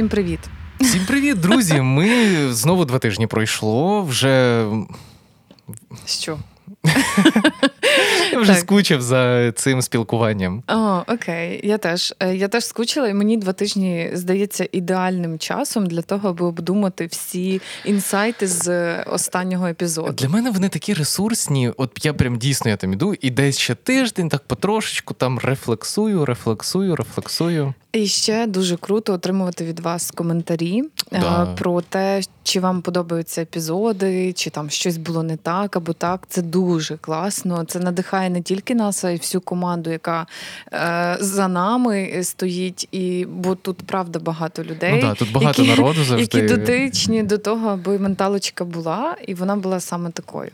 [0.00, 0.40] Всім привіт.
[0.80, 1.80] Всім привіт, друзі!
[1.80, 2.08] Ми
[2.52, 4.02] знову два тижні пройшло.
[4.02, 4.66] Вже
[6.06, 6.38] Що?
[8.32, 8.60] Я вже Так.
[8.60, 10.62] скучив за цим спілкуванням.
[10.68, 12.14] О, окей, я теж.
[12.20, 17.06] Е, Я теж скучила, і мені два тижні здається ідеальним часом для того, аби обдумати
[17.06, 20.12] всі інсайти з останнього епізоду.
[20.12, 21.72] Для мене вони такі ресурсні.
[21.76, 26.24] От я прям дійсно я там іду, і десь ще тиждень, так потрошечку там рефлексую,
[26.24, 27.74] рефлексую, рефлексую.
[27.92, 31.46] І ще дуже круто отримувати від вас коментарі е, Да.
[31.58, 36.20] про те, чи вам подобаються епізоди, чи там щось було не так або так.
[36.28, 37.64] Це дуже класно.
[37.64, 40.26] Це надихає не тільки нас, а й всю команду, яка
[40.72, 42.88] е, за нами стоїть.
[42.92, 44.92] І бо тут правда багато людей.
[44.94, 46.38] Ну да, тут багато які, народу завжди.
[46.38, 50.50] Які дотичні до того, аби менталочка була, і вона була саме такою.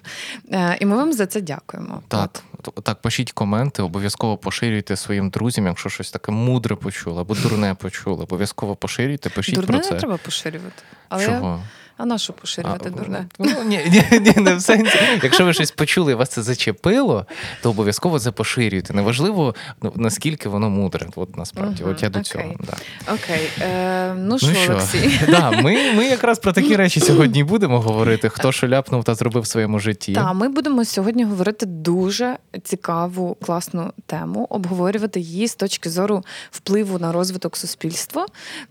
[0.52, 2.02] Е, і ми вам за це дякуємо.
[2.08, 2.40] Так, Т-
[2.82, 8.22] так, пишіть коменти, обов'язково поширюйте своїм друзям, якщо щось таке мудре почули або дурне почули.
[8.22, 10.82] Обов'язково поширюйте, пишіть Дурне про не треба поширювати.
[11.08, 11.62] Але Чого?
[11.96, 13.26] А на що поширювати А, дурне?
[13.38, 14.98] Ну, ні, ні, ні, не в сенсі.
[15.22, 17.26] Якщо ви щось почули і вас це зачепило,
[17.62, 18.94] то обов'язково це поширюйте.
[18.94, 21.06] Неважливо, ну, наскільки воно мудре.
[21.16, 22.32] От насправді, Мгм, от я до окей.
[22.32, 22.54] цього.
[22.60, 23.12] Да.
[23.14, 25.20] Окей, е, ну що, Ну що, Олексій?
[25.28, 28.28] да, ми, ми якраз про такі речі сьогодні будемо говорити.
[28.28, 30.12] Хто що ляпнув та зробив в своєму житті.
[30.12, 36.98] Та ми будемо сьогодні говорити дуже цікаву, класну тему, обговорювати її з точки зору впливу
[36.98, 38.26] на розвиток суспільства.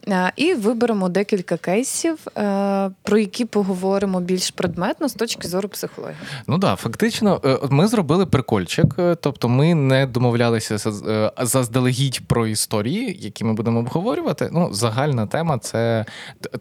[0.08, 6.18] Е, І виберемо декілька кейсів, е, про які поговоримо більш предметно з точки зору психології.
[6.48, 12.48] Ну да, фактично, е, ми зробили прикольчик, е, тобто ми не домовлялися е, заздалегідь про
[12.48, 14.50] історії, які ми будемо обговорювати.
[14.52, 16.06] Ну, загальна тема це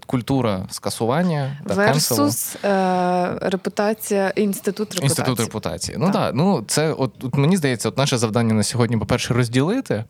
[0.06, 1.74] культура скасування та.
[1.74, 5.06] Версус е, репутація, інститут репутації.
[5.06, 5.96] Інститут репутації.
[6.00, 6.14] Ну Так.
[6.14, 10.04] так, ну це от, от мені здається, от наше завдання на сьогодні, по-перше, розділити.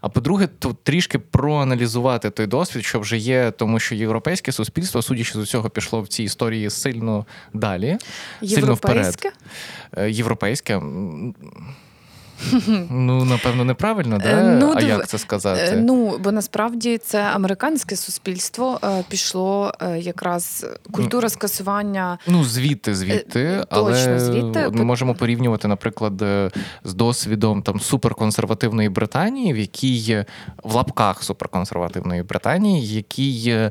[0.00, 5.32] А по-друге, то трішки проаналізувати той досвід, що вже є, тому що європейське суспільство, судячи
[5.32, 7.98] з усього, пішло в цій історії сильно далі.
[8.40, 9.32] Сильно вперед.
[10.08, 10.76] Європейське?
[10.76, 10.80] Е,
[12.90, 14.28] Ну, напевно, неправильно, да?
[14.28, 15.60] Е, ну, а див- як це сказати?
[15.62, 22.18] Е, Ну, бо насправді це американське суспільство пішло якраз культура скасування.
[22.26, 24.68] Ну, звідти, звідти, але точно, звідти.
[24.72, 26.22] ми можемо порівнювати, наприклад,
[26.84, 30.24] з досвідом там суперконсервативної Британії, в якій
[30.62, 33.70] в лапках суперконсервативної Британії, якій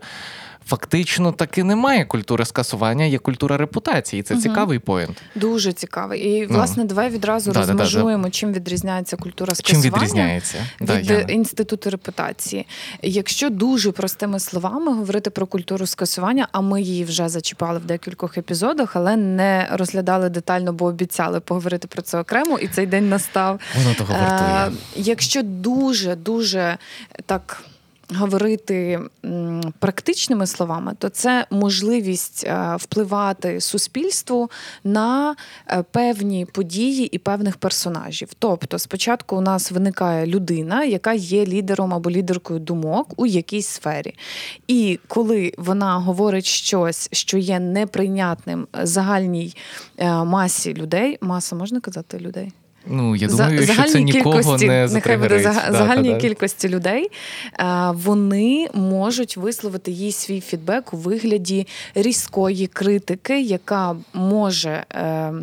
[0.68, 4.24] фактично таки немає культури скасування, є культура репутації.
[4.24, 4.44] Це Мгм.
[4.44, 5.22] цікавий поінт.
[5.35, 6.18] Дуже цікаве.
[6.18, 6.56] І Ну.
[6.56, 7.59] власне давай відразу да.
[7.59, 9.97] розмежуємо, чим відрізняється культура Чим скасування.
[9.97, 10.57] відрізняється?
[10.81, 11.19] Від Яна.
[11.22, 12.66] інституту репутації,
[13.01, 18.38] якщо дуже простими словами говорити про культуру скасування, а ми її вже зачіпали в декількох
[18.38, 23.59] епізодах, але не розглядали детально, бо обіцяли поговорити про це окремо, і цей день настав.
[23.78, 24.50] Воно того вартує.
[24.68, 26.78] Е, Якщо дуже дуже
[27.25, 27.63] так.
[28.16, 29.00] Говорити
[29.79, 34.50] практичними словами, то це можливість е, впливати суспільству
[34.84, 35.35] на
[35.68, 38.29] е, певні події і певних персонажів.
[38.40, 44.16] Тобто, спочатку у нас виникає людина, яка є лідером або лідеркою думок у якійсь сфері.
[44.68, 49.56] І коли вона говорить щось, що є неприйнятним загальній
[49.97, 52.51] е, масі людей, маса можна казати людей?
[52.88, 56.22] Ну, я За- що це нікого кількості, не нехай буде Да, загальній да, да.
[56.22, 57.08] кількості людей,
[57.94, 64.84] вони можуть висловити їй свій фідбек у вигляді різкої критики, яка може.
[64.96, 65.34] е,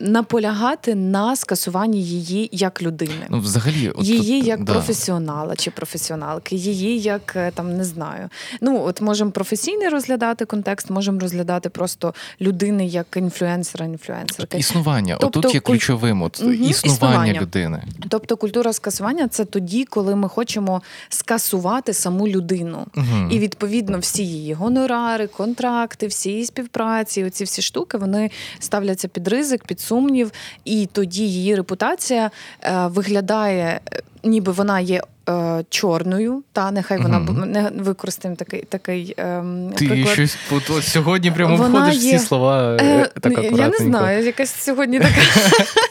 [0.00, 4.72] Наполягати на скасуванні її як людини, Ну, взагалі, от її тут, як да.
[4.72, 8.28] професіонала чи професіоналки, її як е, там не знаю.
[8.60, 14.58] Ну от можемо професійний розглядати контекст, можемо розглядати просто людини як інфлюенсера, інфлюенсерки.
[14.58, 15.16] Існування.
[15.20, 16.22] Тобто Отут є куль- ключовим.
[16.22, 17.40] От, Мгм, існування, існування.
[17.40, 17.82] людини.
[18.08, 22.86] Тобто культура скасування це тоді, коли ми хочемо скасувати саму людину.
[22.96, 23.28] Угу.
[23.30, 29.28] І відповідно всі її гонорари, контракти, всі її співпраці, оці всі штуки вони ставляться під
[29.28, 30.32] ризик, під сумнів,
[30.64, 32.30] і тоді її репутація
[32.62, 38.62] е, виглядає, е, ніби вона є е, чорною, та нехай вона бу- не використаємо такий
[38.62, 40.14] такий ем, Ти приклад.
[40.14, 40.36] щось
[40.70, 42.76] от, сьогодні прямо Вона входиш в є- ці слова.
[42.80, 45.14] Е, е, так я не знаю, якась сьогодні така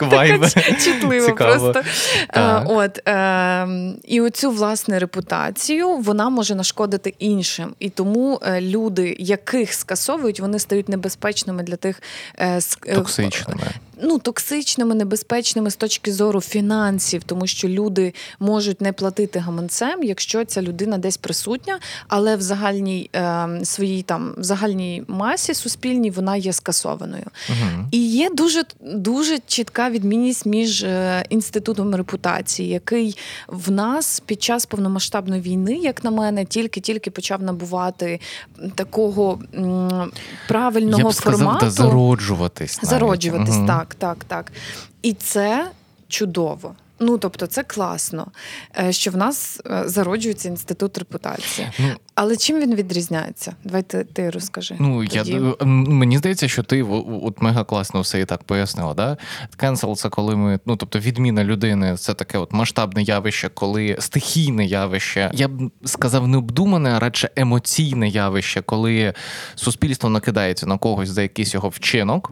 [0.10, 0.40] Так.
[0.54, 1.82] Така чутлива просто.
[2.34, 3.68] Е, От, е,
[4.04, 7.74] і оцю власне репутацію вона може нашкодити іншим.
[7.80, 12.02] І тому е, люди, яких скасовують, вони стають небезпечними для тих
[12.38, 13.62] е, е, Токсичними.
[14.04, 20.46] Ну, токсичними, небезпечними з точки зору фінансів, тому що люди можуть не платити гаманцем, якщо
[20.46, 26.36] ця людина десь присутня, але в загальній е, своїй там в загальній масі суспільній вона
[26.36, 27.26] є скасованою.
[27.50, 27.86] Угу.
[27.92, 33.18] І є дуже дуже чітка відмінність між е, інститутом репутації, який
[33.48, 38.20] в нас під час повномасштабної війни, як на мене, тільки-тільки почав набувати
[38.76, 40.12] такого м,
[40.48, 41.66] правильного Я б сказав, формату.
[41.66, 42.78] да, зароджуватись.
[42.84, 42.90] навіть.
[42.90, 43.68] Зароджуватись, Мгм.
[43.68, 44.52] так, так, так.
[45.02, 45.72] І це
[46.08, 46.76] чудово.
[47.04, 48.28] Ну, тобто, це класно,
[48.80, 51.68] е, що в нас е, зароджується інститут репутації.
[51.80, 53.56] Ну, Але чим він відрізняється?
[53.64, 53.84] Давай
[54.14, 54.76] ти, розкажи.
[54.80, 55.36] Ну, я, тоді.
[55.62, 56.84] м, мені здається, що ти
[57.24, 58.94] от мега класно все і так пояснила.
[58.94, 59.18] Да?
[59.58, 64.66] Cancel– це коли ми, ну тобто відміна людини, це таке от масштабне явище, коли стихійне
[64.66, 65.32] явище.
[65.34, 69.14] Я б сказав, не обдумане, а радше емоційне явище, коли
[69.56, 72.32] суспільство накидається на когось за якийсь його вчинок.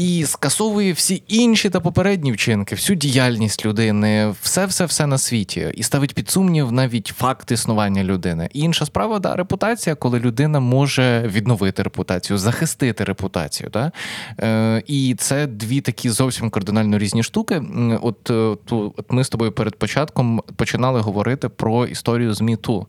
[0.00, 5.72] І скасовує всі інші та попередні вчинки, всю діяльність людини, все, все, все на світі,
[5.74, 8.48] і ставить під сумнів навіть факт існування людини.
[8.52, 13.70] І інша справа, да, репутація, коли людина може відновити репутацію, захистити репутацію.
[13.72, 13.92] Да?
[14.40, 17.62] Е, і це дві такі зовсім кардинально різні штуки.
[18.02, 22.86] От, е, ту- от ми з тобою перед початком починали говорити про історію з Міту.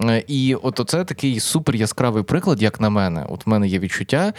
[0.00, 3.26] Е, І от це такий супер яскравий приклад, як на мене.
[3.28, 4.32] От в мене є відчуття,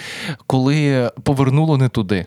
[0.48, 2.26] коли повернуло не туди.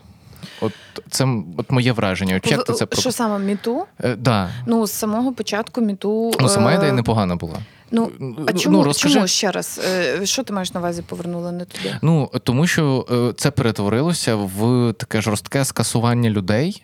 [0.61, 0.73] От
[1.09, 1.27] це
[1.57, 2.35] от моє враження.
[2.35, 3.85] От як ти це Що саме міту?
[4.03, 4.49] Е, да.
[4.65, 6.31] Ну, з самого початку міту.
[6.39, 7.55] Ну, сама е, ідея непогана була.
[7.91, 9.13] Ну, а Ну, чому, розкажи.
[9.15, 9.81] чому ще раз?
[9.85, 11.95] е, Що ти маєш на увазі повернули не туди?
[12.01, 16.83] Ну тому що е, це перетворилося в таке жорстке скасування людей.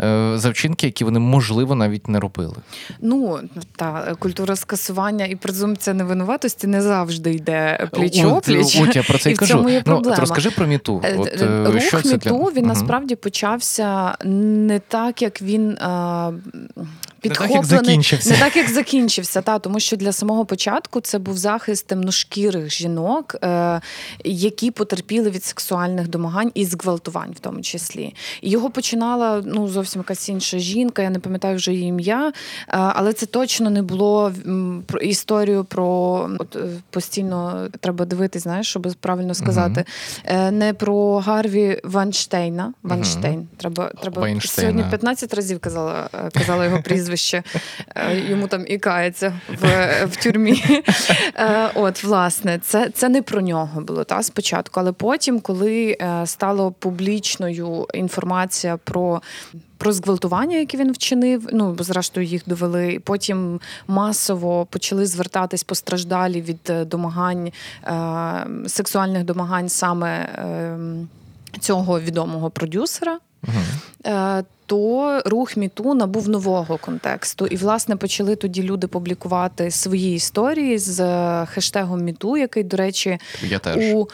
[0.00, 2.56] Е, За вчинки, які вони можливо навіть не робили.
[3.00, 3.40] Ну
[3.76, 8.80] та культура скасування і презумпція невинуватості не завжди йде пліч опліч.
[8.80, 11.00] От я про це І й в цьому є ну, от розкажи про міту.
[11.04, 12.50] Е, От, е, Рух що це міту для...
[12.50, 12.66] він Мгм.
[12.66, 15.78] насправді почався не так, як він
[17.24, 18.30] як підхоплений, закінчився.
[18.30, 23.36] не так, як закінчився, та тому що для самого початку це був захист темношкірих жінок,
[23.44, 23.80] е,
[24.24, 28.14] які потерпіли від сексуальних домагань і зґвалтувань, в тому числі.
[28.40, 31.02] І його починала ну зовсім якась інша жінка.
[31.02, 32.32] Я не пам'ятаю вже її ім'я, е,
[32.68, 34.32] але це точно не було
[34.86, 35.84] про історію про
[36.38, 36.58] от, е,
[36.90, 39.84] постійно треба дивитись, знаєш, щоб правильно сказати.
[40.24, 42.72] Е, Не про Гарві Ванштейна.
[42.82, 43.48] Ванштейн.
[43.56, 44.70] Треба, треба Вайнштейна.
[44.70, 47.42] сьогодні 15 разів казала, казала його прізвище.
[48.28, 49.66] Йому там і кається в,
[50.06, 50.82] в тюрмі.
[51.74, 57.86] От, власне, це, це не про нього було та спочатку, але потім, коли стало публічною
[57.94, 59.22] інформація про.
[59.82, 63.00] Про зґвалтування, які він вчинив, ну зрештою їх довели.
[63.04, 67.52] Потім масово почали звертатись постраждалі від е, домагань,
[67.84, 70.78] е, сексуальних домагань саме е,
[71.60, 73.18] цього відомого продюсера.
[73.42, 73.64] Мгм.
[74.06, 80.78] Е, То рух міту набув нового контексту, і власне почали тоді люди публікувати свої історії
[80.78, 83.76] з е, хештегом міту, який, до речі, Я теж.
[83.76, 84.08] у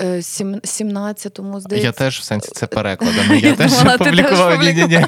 [0.00, 1.86] е, 17-му, здається.
[1.86, 3.34] Я теж в сенсі це перекладено.
[3.42, 4.62] Я теж публікував.
[4.62, 5.04] Ні, ні, ні.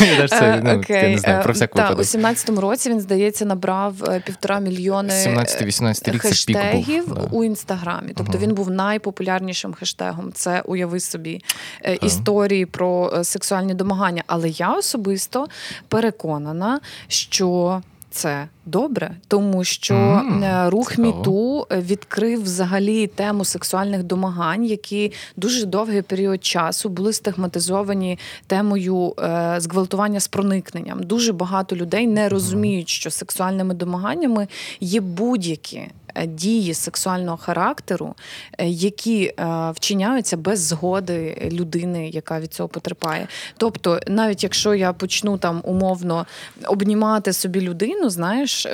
[0.00, 1.98] Я теж це Е, ну, я не знаю, про Е, всяк випадок.
[1.98, 7.44] У 17-му році він, здається, набрав е, півтора мільйони 17-18 рік це пік хештегів у
[7.44, 8.12] інстаграмі.
[8.16, 10.32] Тобто він був найпопулярнішим хештегом.
[10.32, 11.40] Це уяви собі
[11.84, 14.23] е, історії про е, сексуальні домагання.
[14.26, 15.46] Але я особисто
[15.88, 17.82] переконана, що.
[18.14, 26.02] Це добре, тому що е, рух міту відкрив взагалі тему сексуальних домагань, які дуже довгий
[26.02, 31.02] період часу були стигматизовані темою е, зґвалтування з проникненням.
[31.02, 34.48] Дуже багато людей не розуміють, що сексуальними домаганнями
[34.80, 35.88] є будь-які.
[36.14, 38.14] Е, Дії сексуального характеру,
[38.58, 43.28] е, які е, вчиняються без згоди людини, яка від цього потерпає.
[43.56, 46.26] Тобто, навіть якщо я почну там умовно
[46.66, 48.66] обнімати собі людину, знаєш,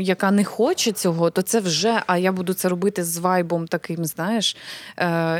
[0.00, 4.04] яка не хоче цього, то це вже, а я буду це робити з вайбом таким,
[4.04, 4.56] знаєш,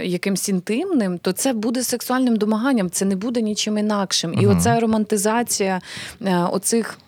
[0.02, 4.34] якимсь інтимним, то це буде сексуальним домаганням, це не буде нічим інакшим.
[4.34, 4.56] І Мгм.
[4.56, 5.80] оця романтизація
[6.50, 6.98] оцих.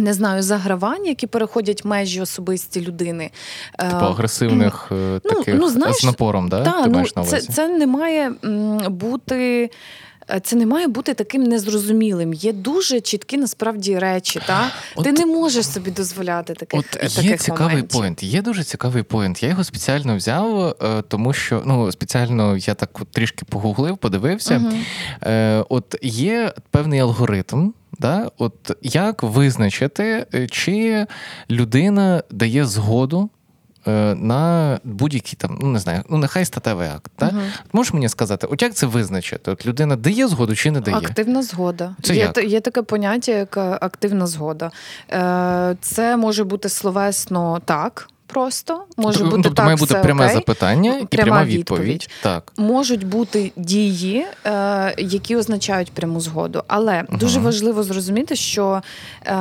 [0.00, 3.30] Не знаю, загравань, які переходять межі особисті людини.
[3.78, 6.64] Е, Типу агресивних е, ну, таких ну, знаєш, з напором, да?
[6.64, 7.48] та, Ти ну, маєш на це, увазі?
[7.52, 8.30] це не має
[8.90, 9.70] бути.
[10.30, 12.32] е, це не має бути таким незрозумілим.
[12.34, 14.40] Є дуже чіткі насправді речі.
[14.46, 14.70] Та?
[14.96, 18.00] От- Ти не можеш собі дозволяти таких, От таких є цікавий моментів.
[18.00, 18.22] поінт.
[18.22, 19.42] Є дуже цікавий поінт.
[19.42, 20.76] Я його спеціально взяв,
[21.08, 24.72] тому що ну спеціально я так трішки погуглив, подивився.
[25.22, 27.72] Е, От є певний алгоритм.
[27.98, 28.30] Да?
[28.38, 31.06] От як визначити, е, чи
[31.50, 33.30] людина дає згоду
[33.86, 37.12] е, на будь-який там, ну не знаю, ну нехай статевий акт.
[37.18, 37.26] Да?
[37.26, 37.42] Мгм.
[37.72, 39.50] Можеш мені сказати, от як це визначити?
[39.50, 40.96] От людина дає згоду чи не дає?
[40.96, 41.96] Активна згода.
[42.02, 42.44] Це є, як?
[42.44, 44.70] є таке поняття, як е, активна згода.
[45.80, 48.08] Це може бути словесно так.
[48.26, 50.36] Просто може Тобто- бути тобто так, має бути все пряме окей.
[50.36, 51.82] запитання і Пряма пряма відповідь.
[51.82, 52.10] відповідь.
[52.22, 52.52] Так.
[52.56, 56.62] Можуть бути дії, е, які означають пряму згоду.
[56.66, 58.82] Але дуже важливо зрозуміти, що
[59.26, 59.34] е,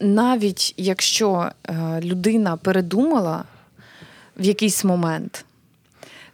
[0.00, 3.44] навіть якщо е, людина передумала
[4.36, 5.44] в якийсь момент.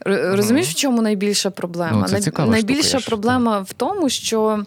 [0.07, 1.99] Розумієш, в чому найбільша проблема?
[2.01, 4.65] Ну, це цікава найбільша штука, проблема в тому, що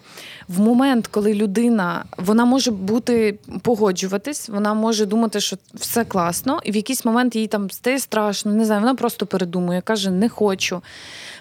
[0.48, 6.70] в момент, коли людина вона може бути погоджуватись, вона може думати, що все класно, і
[6.70, 10.82] в якийсь момент їй там стає страшно, не знаю, вона просто передумує, каже, не хочу.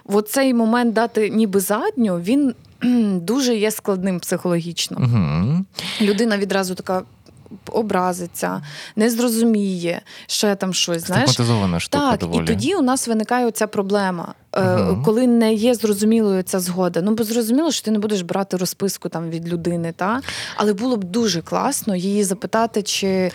[0.05, 2.55] В цей момент дати ніби задню, він
[3.21, 4.97] дуже є складним психологічно.
[4.99, 5.65] Угу.
[6.01, 7.03] Людина відразу така
[7.71, 8.61] образиться,
[8.95, 11.05] не зрозуміє, ще там щось.
[11.05, 11.29] Знаєш,
[11.79, 12.43] штука так, доволі.
[12.43, 15.03] і тоді у нас виникає ця проблема, Мгм.
[15.03, 17.01] коли не є зрозумілою ця згода.
[17.01, 20.21] Ну, бо зрозуміло, що ти не будеш брати розписку там від людини, та?
[20.55, 23.31] але було б дуже класно її запитати, чи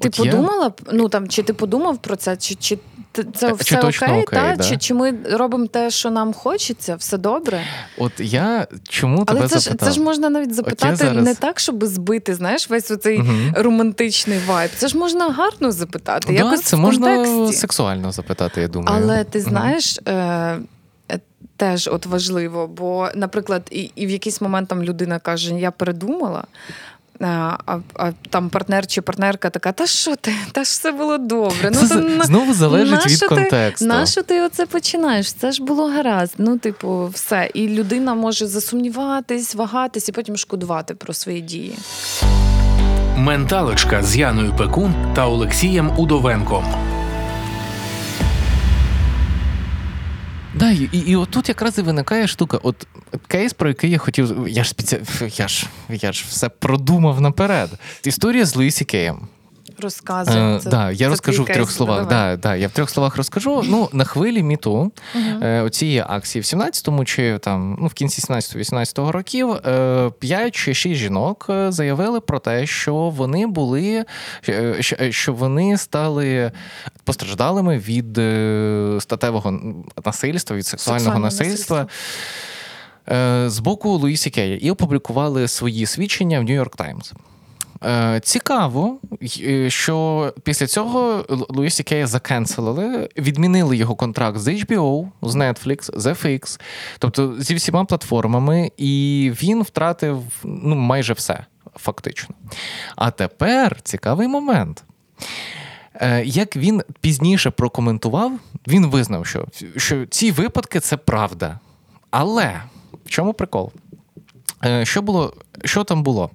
[0.00, 2.78] ти От подумала б, ну там, чи ти подумав про це, чи, чи
[3.12, 4.56] це Чи все точно окей, окей, та?
[4.56, 4.64] да?
[4.64, 7.62] Чи, чи ми робимо те, що нам хочеться, все добре.
[7.98, 11.60] От я чому Але тебе це ж, це ж можна навіть запитати зараз- не так,
[11.60, 13.52] щоб збити, знаєш, весь оцей Мгм.
[13.56, 14.70] романтичний вайб.
[14.76, 16.26] Це ж можна гарно запитати.
[16.26, 18.98] Да, якось це в можна сексуально запитати, я думаю.
[19.02, 20.60] Але ти знаєш, е, е,
[21.56, 26.44] теж от важливо, бо, наприклад, і, і в якийсь момент там людина каже: Я передумала.
[27.22, 30.32] А, а, а там партнер чи партнерка така, та що ти?
[30.52, 31.70] Та ж все було добре.
[31.70, 33.86] Це Ну, з- то знову залежить від ти- контексту.
[33.86, 35.32] Нащо ти оце починаєш?
[35.32, 36.34] Це ж було гаразд.
[36.38, 37.50] Ну, типу, все.
[37.54, 41.74] І людина може засумніватись, вагатись і потім шкодувати про свої дії.
[43.16, 46.64] Менталочка з Яною Пекун та Олексієм Удовенком.
[50.60, 52.58] Да, і, і, отут якраз і виникає штука.
[52.62, 52.86] От
[53.28, 54.48] кейс, про який я хотів.
[54.48, 55.00] Я ж спеці...
[55.36, 57.70] я ж я ж все продумав наперед.
[58.04, 59.28] Історія з Луїсі Кеєм.
[59.80, 60.56] Розказує.
[60.56, 62.06] Е, Це- да, я це розкажу в трьох кейс, словах.
[62.08, 62.36] давай.
[62.36, 63.62] Да, да, я в трьох словах розкажу.
[63.68, 64.92] Ну, на хвилі міту
[65.42, 70.74] е, оцієї акції в 17-му чи там ну, в кінці 17-18 років е, 5 чи
[70.74, 74.04] 6 жінок е, заявили про те, що вони були,
[74.48, 76.52] е, що- вони стали
[77.04, 78.14] постраждалими від
[79.02, 79.60] статевого
[80.04, 81.86] насильства, від сексуального насильства.
[83.08, 87.12] е, З боку Луїсі Кея і опублікували свої свідчення в Нью-Йорк Таймс.
[87.84, 88.98] Е, Цікаво,
[89.42, 95.98] е, що після цього Лу- Луїсі Кея закенселили, відмінили його контракт з HBO, з Netflix,
[95.98, 96.60] з FX,
[96.98, 101.44] тобто зі всіма платформами, і він втратив ну, майже все,
[101.76, 102.34] фактично.
[102.96, 104.84] А тепер цікавий момент.
[105.94, 108.32] Е, Як він пізніше прокоментував,
[108.68, 109.46] він визнав, що,
[109.76, 111.58] що ці випадки це правда.
[112.10, 112.62] Але
[113.06, 113.72] в чому прикол?
[114.64, 115.32] Е, Що було,
[115.64, 116.30] що там було?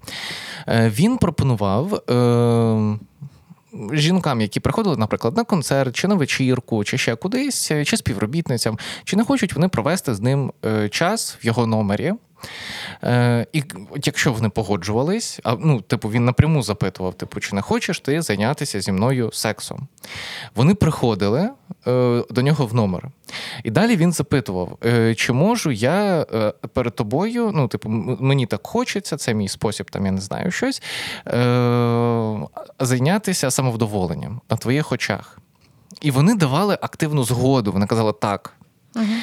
[0.67, 1.93] Е, Він пропонував.
[1.93, 2.99] Е,
[3.93, 9.17] Жінкам, які приходили, наприклад, на концерт, чи на вечірку, чи ще кудись, чи співробітницям, чи
[9.17, 10.51] не хочуть вони провести з ним
[10.91, 12.13] час в його номері.
[13.03, 13.63] Е, і
[14.03, 18.81] якщо вони погоджувались, а ну, типу, він напряму запитував: типу, чи не хочеш ти зайнятися
[18.81, 19.87] зі мною сексом?
[20.55, 21.49] Вони приходили
[21.87, 23.09] е, до нього в номер.
[23.63, 26.25] І далі він запитував: е, чи можу я
[26.73, 30.81] перед тобою, ну, типу, мені так хочеться, це мій спосіб, там я не знаю щось,
[32.79, 35.39] зайнятися самовдоволенням на твоїх очах.
[36.01, 37.71] І вони давали активну згоду.
[37.71, 38.53] Вони казали так.
[38.95, 39.21] Мгм.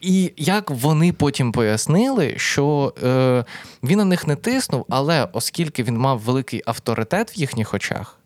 [0.00, 3.44] І як вони потім пояснили, що е,
[3.82, 8.18] він на них не тиснув, але оскільки він мав великий авторитет в їхніх очах,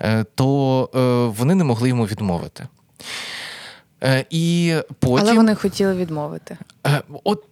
[0.00, 0.98] е, то е,
[1.38, 2.68] вони не могли йому відмовити.
[4.04, 5.26] Е, і потім...
[5.26, 6.56] Але вони хотіли відмовити.
[6.86, 7.44] Е, От,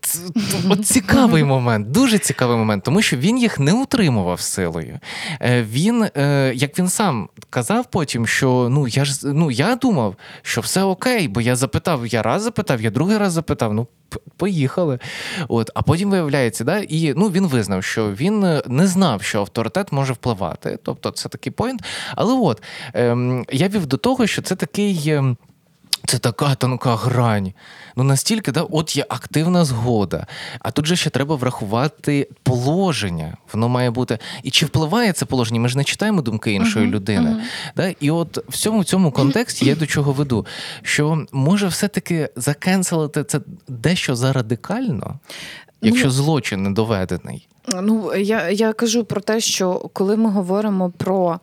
[0.70, 4.98] от цікавий момент, дуже цікавий момент, тому що він їх не утримував силою.
[5.40, 6.08] Е, Він,
[6.54, 11.28] як він сам казав потім, що ну я ж ну я думав, що все окей,
[11.28, 13.74] бо я запитав, я раз запитав, я другий раз запитав.
[13.74, 13.86] Ну,
[14.36, 14.98] поїхали.
[15.48, 19.92] От, а потім виявляється, да, і ну він визнав, що він не знав, що авторитет
[19.92, 20.78] може впливати.
[20.82, 21.82] Тобто, це такий поінт.
[22.14, 22.62] Але от
[22.94, 25.02] ем, я вів до того, що це такий.
[25.06, 25.36] ем,
[26.06, 27.52] Це така тонка грань.
[27.96, 30.26] Ну настільки, да, от є активна згода.
[30.60, 33.36] А тут же ще треба врахувати положення.
[33.52, 34.18] Воно має бути.
[34.42, 35.60] І чи впливає це положення?
[35.60, 37.30] Ми ж не читаємо думки іншої Мгм, людини.
[37.30, 37.40] мгм.
[37.76, 37.94] Да?
[38.00, 40.46] І от в цьому в цьому контексті я до чого веду,
[40.82, 45.18] що може все-таки закенселити це дещо зарадикально,
[45.82, 47.48] якщо Ну, злочин не доведений.
[47.82, 51.40] Ну, я, я кажу про те, що коли ми говоримо про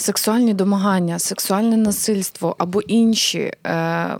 [0.00, 4.16] сексуальні домагання, сексуальне насильство або інші е,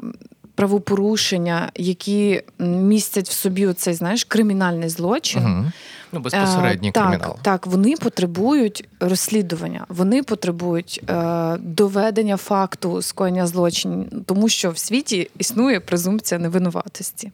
[0.61, 5.43] правопорушення, які містять в собі оцей, знаєш, кримінальний злочин.
[5.45, 5.65] Угу.
[6.13, 7.37] Ну, безпосередній Е, так, кримінал.
[7.43, 15.31] Так, вони потребують розслідування, вони потребують е, доведення факту скоєння злочинів, тому що в світі
[15.39, 17.33] існує презумпція невинуватості.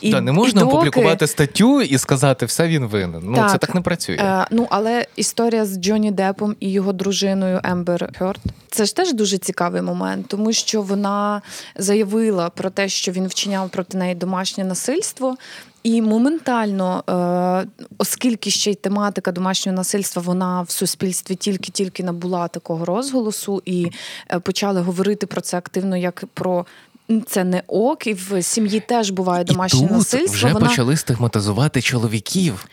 [0.00, 3.22] І, да, не можна і доки- опублікувати статтю і сказати, все він винен.
[3.24, 3.50] Ну, Так.
[3.50, 4.16] це так не працює.
[4.16, 8.38] Е, ну, але історія з Джонні Депом і його дружиною Ембер Хёрд–
[8.76, 11.42] це ж теж дуже цікавий момент, тому що вона
[11.76, 15.36] заявила про те, що він вчиняв проти неї домашнє насильство.
[15.82, 22.84] І моментально, е, оскільки ще й тематика домашнього насильства, вона в суспільстві тільки-тільки набула такого
[22.84, 23.90] розголосу, і
[24.30, 26.66] е, почали говорити про це активно як про
[27.26, 30.34] це не ок, і в сім'ї теж буває домашнє і тут насильство.
[30.34, 30.68] вже вона...
[30.68, 32.66] почали стигматизувати чоловіків.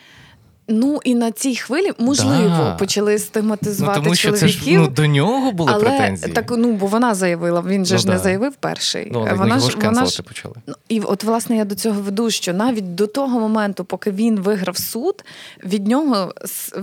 [0.67, 2.75] Ну і на цій хвилі можливо Да.
[2.75, 4.81] почали стигматизувати ну, тому що це ж чоловіків.
[4.81, 6.33] ну, до нього були але претензії.
[6.33, 9.09] так, ну бо вона заявила, він же Ну, ж не заявив перший.
[9.13, 10.55] ну, вона його ж вона ж почали.
[10.67, 14.39] Ну, і от власне я до цього веду, що навіть до того моменту, поки він
[14.39, 15.23] виграв суд,
[15.65, 16.33] від нього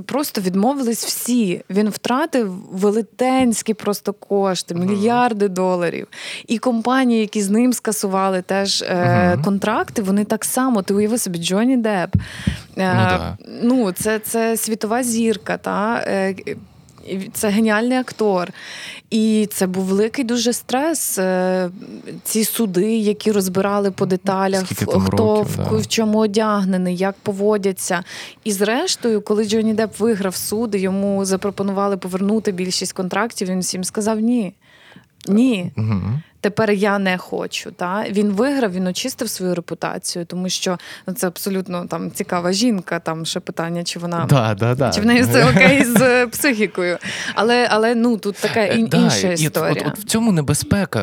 [0.07, 1.63] просто відмовились всі.
[1.71, 6.07] Він втратив велетенські просто кошти, мільярди доларів.
[6.47, 9.45] І компанії, які з ним скасували теж е, Мгм.
[9.45, 10.83] контракти, вони так само.
[10.83, 12.17] Ти уяви собі Джонні Депп.
[12.17, 13.37] Е, да.
[13.71, 16.05] Ну це, це світова зірка, та.
[16.07, 16.35] Е,
[17.33, 18.53] це геніальний актор.
[19.11, 21.19] І це був великий дуже стрес.
[21.19, 21.71] Е,
[22.25, 25.77] Ці суди, які розбирали по деталях, хто років, в, да.
[25.77, 28.05] в чому одягнений, як поводяться.
[28.45, 34.21] І зрештою, коли Джонні Депп виграв суд, йому запропонували повернути більшість контрактів, він всім сказав
[34.21, 34.55] ні.
[35.29, 36.21] Ні, Угу.
[36.41, 37.71] Тепер я не хочу.
[37.71, 42.99] Та він виграв, він очистив свою репутацію, тому що ну, це абсолютно там цікава жінка.
[42.99, 44.91] Там ще питання, чи вона Да, да, да.
[44.91, 46.99] чи в неї все окей з е, психікою.
[47.35, 49.83] Але але ну тут така Е, ін- да, інша і от- історія.
[49.87, 51.01] От, от в цьому небезпека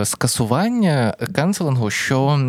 [0.00, 2.40] е, скасування канцелингу, що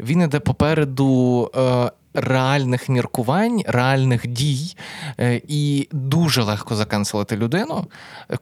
[0.00, 1.50] він іде попереду.
[1.56, 4.76] Е, Реальних міркувань, реальних дій,
[5.20, 7.86] е, і дуже легко заканцелити людину,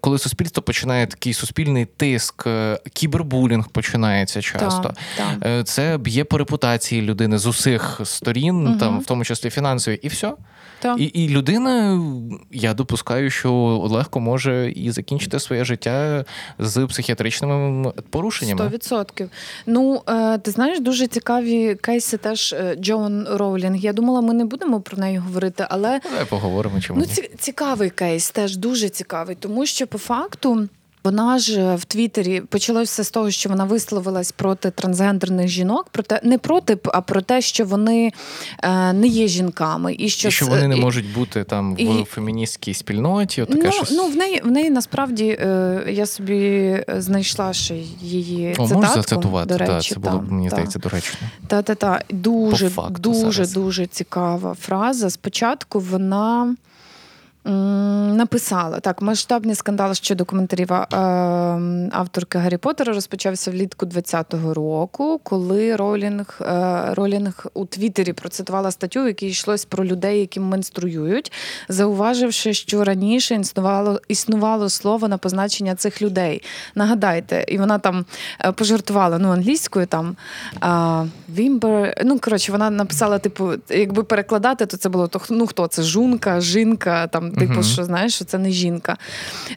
[0.00, 4.94] коли суспільство починає такий суспільний тиск, е, кібербулінг починається часто.
[5.44, 8.78] Е, Це б'є по репутації людини з усіх сторін, угу.
[8.78, 10.32] там, в тому числі фінансові, і все.
[10.84, 11.00] Так.
[11.00, 12.00] І, і людина,
[12.50, 13.52] я допускаю, що
[13.90, 16.24] легко може і закінчити своє життя
[16.58, 18.60] з психіатричними порушеннями.
[18.60, 19.30] Сто відсотків.
[19.66, 23.76] Ну е, ти знаєш, дуже цікаві кейси теж е, Джон Роулінг.
[23.76, 27.30] Я думала, ми не будемо про неї говорити, але Ну, Давай поговоримо, чому ну ці,
[27.38, 30.68] цікавий кейс, теж дуже цікавий, тому що по факту.
[31.04, 35.86] Вона ж е, в Твіттері почалося все з того, що вона висловилась проти трансгендерних жінок,
[35.90, 38.12] проте не проти, а про те, що вони
[38.62, 42.04] е, не є жінками, і що, І що вони не і- можуть бути там в
[42.04, 43.90] феміністській спільноті, от таке Ну, щось.
[43.90, 48.94] ну в неї в неї насправді е, я собі знайшла ще її О, цитатку.
[48.94, 49.48] зацитувати?
[49.48, 50.50] До речі, да, це було мені та.
[50.50, 51.18] здається, доречно.
[51.46, 53.52] Та та та дуже факту дуже зараз.
[53.52, 55.10] дуже цікава фраза.
[55.10, 56.56] Спочатку вона.
[57.44, 60.86] Написала так, масштабний скандал щодо коментарів е,
[61.92, 69.02] авторки Гаррі Поттера розпочався влітку 20-го року, коли Ролінг, е, Ролінг у Твіттері процитувала статтю,
[69.02, 71.32] в якій йшлось про людей, які менструюють,
[71.68, 76.42] зауваживши, що раніше існувало існувало слово на позначення цих людей.
[76.74, 78.04] Нагадайте, і вона там
[78.40, 80.16] е, пожартувала ну англійською там
[81.28, 82.02] Вімбер.
[82.04, 86.40] Ну коротше, вона написала, типу, якби перекладати, то це було то ну хто це жунка,
[86.40, 87.62] жінка, там, типу, Мгм.
[87.62, 88.96] що знаєш, що це не жінка.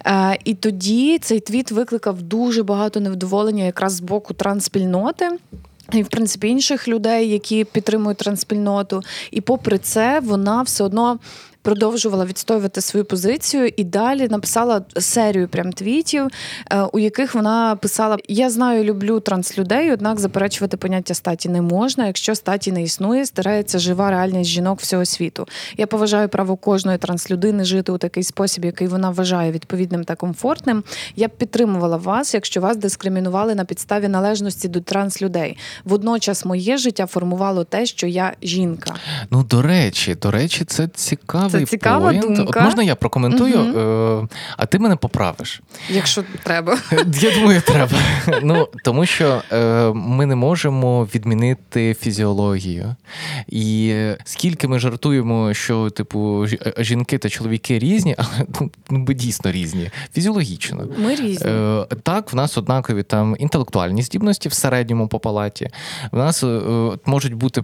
[0.06, 5.30] Е, і тоді цей твіт викликав дуже багато невдоволення якраз з боку транспільноти.
[5.94, 11.20] І, в принципі, інших людей, які підтримують транспільноту, І попри це, вона все одно
[11.68, 16.28] продовжувала відстоювати свою позицію і далі написала серію прям твітів,
[16.72, 22.08] е, у яких вона писала: Я знаю, люблю транслюдей, однак заперечувати поняття статі не можна.
[22.08, 25.48] Якщо статі не існує, стирається жива реальність жінок всього світу.
[25.78, 30.84] Я поважаю право кожної транслюдини жити у такий спосіб, який вона вважає відповідним та комфортним.
[31.16, 35.58] Я б підтримувала вас, якщо вас дискримінували на підставі належності до транслюдей.
[35.86, 38.96] Водночас моє життя формувало те, що я жінка.
[39.32, 42.38] Ну, до речі, до речі, це цікавий цікавий Це цікава поінт.
[42.38, 42.60] думка.
[42.60, 45.62] От можна я прокоментую, е, а ти мене поправиш.
[45.90, 46.78] Якщо треба.
[47.22, 47.98] Я думаю, треба.
[48.44, 52.96] Ну тому що е, ми не можемо відмінити фізіологію.
[53.48, 59.52] І скільки ми жартуємо, що типу е, жінки та чоловіки різні, але ну, ми дійсно
[59.52, 60.88] різні фізіологічно.
[60.98, 61.52] Ми різні.
[61.52, 65.70] Е, так, в нас однакові там інтелектуальні здібності в середньому по палаті.
[66.12, 66.44] В нас
[67.06, 67.64] можуть бути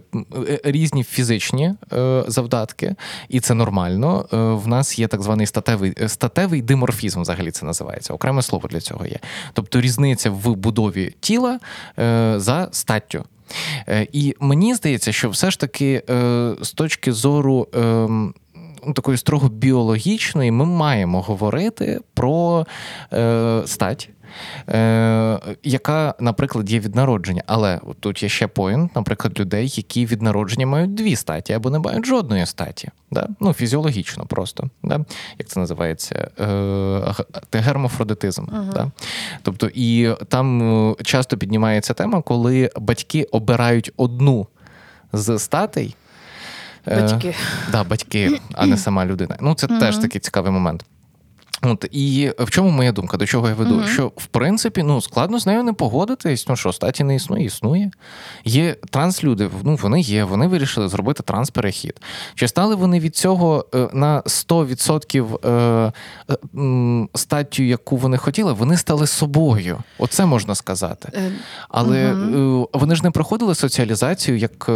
[0.64, 2.96] різні фізичні е, завдатки,
[3.30, 3.83] і це нормально.
[4.34, 8.13] Е, в нас є так званий статевий, е, статевий диморфізм, взагалі це називається.
[8.13, 9.19] Окреме слово для цього є.
[9.54, 11.60] Тобто різниця в будові тіла
[12.00, 13.24] е, за статтю.
[14.12, 16.04] І мені здається, що все ж таки
[16.62, 17.67] з точки зору.
[17.74, 18.34] ем,
[18.86, 22.67] ну, Такої строго біологічної, ми маємо говорити про
[23.13, 24.10] е, стать,
[24.69, 27.43] е, яка, наприклад, є від народження.
[27.48, 31.80] Але тут є ще поінт, наприклад, людей, які від народження мають дві статі або не
[31.80, 32.89] мають жодної статі.
[33.12, 33.28] Да?
[33.39, 34.69] Ну, фізіологічно просто.
[34.84, 35.06] Да?
[35.39, 36.28] Як це називається?
[36.39, 36.46] Е,
[37.17, 38.46] г- гермафродитизм.
[38.74, 38.91] Да?
[39.41, 44.48] Тобто, і там е, часто піднімається тема, коли батьки обирають одну
[45.13, 45.96] з статей.
[46.88, 47.02] Е,
[47.72, 49.38] Да, батьки, а не сама людина.
[49.41, 50.86] Ну, це теж такий цікавий момент.
[51.63, 53.17] От і в чому моя думка?
[53.17, 53.76] До чого я веду?
[53.76, 53.88] Мгм.
[53.88, 56.47] Що в принципі ну складно з нею не погодитись.
[56.47, 57.91] Ну що статі не існує, існує.
[58.45, 62.02] Є транслюди, ну вони є, вони вирішили зробити трансперехід.
[62.36, 65.93] Чи стали вони від цього е, на 100% е,
[66.30, 68.54] е, статтю, яку вони хотіли?
[68.54, 69.78] Вони стали собою.
[69.97, 71.32] Оце можна сказати.
[71.69, 74.69] Але е, вони ж не проходили соціалізацію як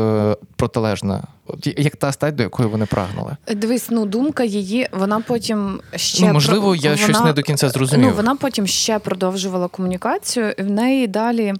[0.55, 1.23] протилежна, от
[1.63, 3.37] як та стать, до якої вони прагнули.
[3.55, 7.69] Дивись, ну думка її, вона потім ще Ну, можливо, про- я щось не до кінця
[7.69, 8.07] зрозумів.
[8.09, 11.53] Ну, вона потім ще продовжувала комунікацію, і в неї далі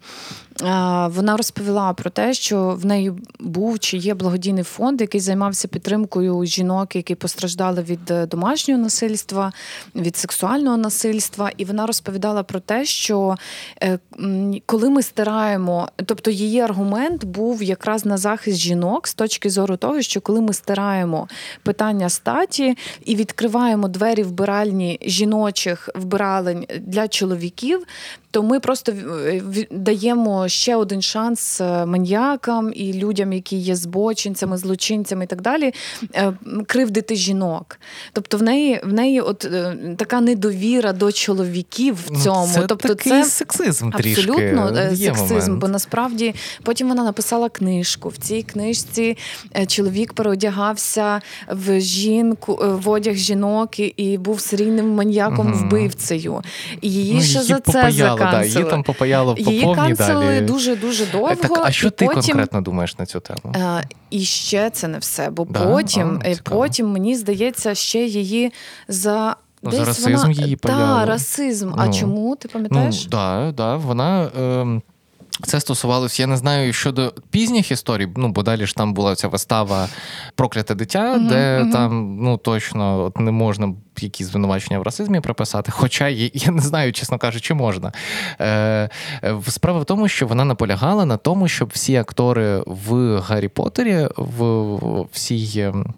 [1.10, 6.46] вона розповіла про те, що в неї був чи є благодійний фонд, який займався підтримкою
[6.46, 9.54] жінок, які постраждали від е, домашнього насильства,
[9.96, 11.52] від сексуального насильства.
[11.58, 13.36] І вона розповідала про те, що
[13.84, 14.00] е,
[14.66, 20.02] коли ми стираємо, тобто її аргумент був якраз на захист жінок з точки зору того,
[20.02, 21.28] що коли ми стираємо
[21.64, 27.84] питання статі і відкриваємо двері вбиральні жіночих вбиралень для чоловіків,
[28.38, 34.58] то ми просто в- даємо ще один шанс е, маньякам і людям, які є збочинцями,
[34.58, 35.74] злочинцями і так далі,
[36.16, 36.34] е,
[36.68, 37.80] кривдити жінок.
[38.14, 42.48] Тобто в неї в неї от е, така недовіра до чоловіків в Ну, цьому.
[42.54, 44.22] це тобто такий це сексизм трішки.
[44.32, 45.60] Абсолютно е, Є сексизм, момент.
[45.62, 48.10] бо насправді потім вона написала книжку.
[48.10, 49.18] В цій книжці
[49.56, 51.22] е, чоловік переодягався
[51.52, 56.42] в жінку, е, в одяг жінок і- був серійним маньяком вбивцею.
[56.82, 59.94] І її Ну, ще її за це попаяло, да, її там попаяло по Її повній
[59.94, 60.42] далі.
[60.42, 61.30] дуже дуже довго.
[61.30, 62.22] Е, Так, а що і ти потім...
[62.22, 63.56] конкретно думаєш на цю тему?
[63.64, 65.66] А, І ще це не все, бо Да?
[65.66, 68.52] потім, А, е, потім мені здається, ще її
[68.88, 70.32] за Ну, за расизм вона...
[70.32, 71.72] її Так, да, расизм.
[71.78, 73.04] А Ну, чому ти пам'ятаєш?
[73.04, 74.28] Ну, да, да, вона.
[74.40, 74.82] Ем...
[75.44, 79.28] Це стосувалося, я не знаю щодо пізніх історій, ну бо далі ж там була ця
[79.28, 79.88] вистава
[80.36, 81.72] Прокляте дитя, Мгм, де мгм.
[81.72, 85.72] там ну точно от не можна якісь звинувачення в расизмі приписати.
[85.72, 87.92] Хоча я, я не знаю, чесно кажучи, можна.
[88.40, 88.90] Е,
[89.24, 94.08] е, справа в тому, що вона наполягала на тому, щоб всі актори в Гаррі Поттері,
[94.18, 94.44] в,
[94.76, 95.60] в всій.
[95.62, 95.94] ем,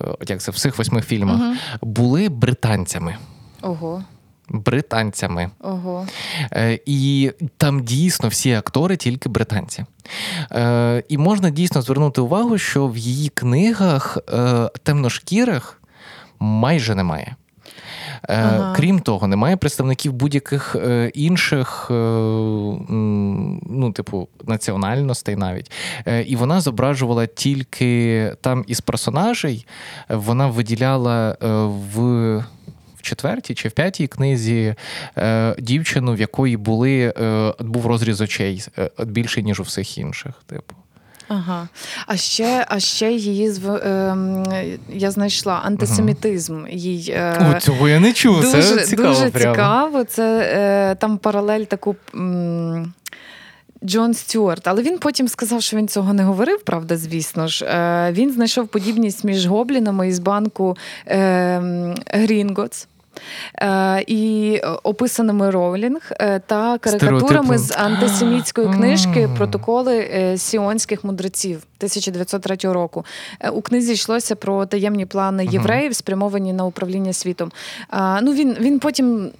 [0.00, 1.56] е, Як це в всіх восьми фільмах Мгм.
[1.82, 3.16] були британцями.
[3.62, 4.04] Ого,
[4.48, 5.50] Британцями.
[5.60, 6.06] ого.
[6.52, 9.84] Е, І там дійсно всі актори тільки британці.
[10.52, 15.82] Е, І можна дійсно звернути увагу, що в її книгах е, темношкірих
[16.38, 17.36] майже немає.
[18.28, 18.74] Ага.
[18.76, 20.76] Крім того, немає представників будь-яких
[21.14, 25.72] інших, ну, типу, національностей навіть.
[26.26, 29.66] І вона зображувала тільки там із персонажей,
[30.08, 32.44] вона виділяла в.
[33.04, 34.74] Четвертій чи в п'ятій книзі
[35.18, 40.32] е, дівчину, в якої були, е, був розріз очей е, більший, ніж у всіх інших.
[40.46, 40.74] Типу.
[41.28, 41.68] Ага.
[42.06, 43.70] А ще, а ще її зв...
[43.70, 44.44] ем,
[44.92, 46.66] я знайшла антисемітизм.
[46.70, 48.40] Їй, е, О, цього я не чув.
[48.40, 49.08] дуже, це цікаво.
[49.08, 49.54] дуже прямо.
[49.54, 50.04] цікаво.
[50.04, 50.52] Це
[50.92, 51.96] е, там паралель таку.
[52.14, 52.92] М-
[53.84, 57.64] Джон Стюарт, але він потім сказав, що він цього не говорив, правда, звісно ж.
[57.64, 62.82] Е, він знайшов подібність між гоблінами із банку е, Грінготс.
[62.84, 62.86] е,
[64.06, 73.04] і описаними Роулінг е, та карикатурами з антисемітської книжки Протоколи е, сіонських мудреців 1903 року.
[73.40, 77.52] Е, У книзі йшлося про таємні плани євреїв, спрямовані на управління світом.
[78.22, 79.30] Ну він, він потім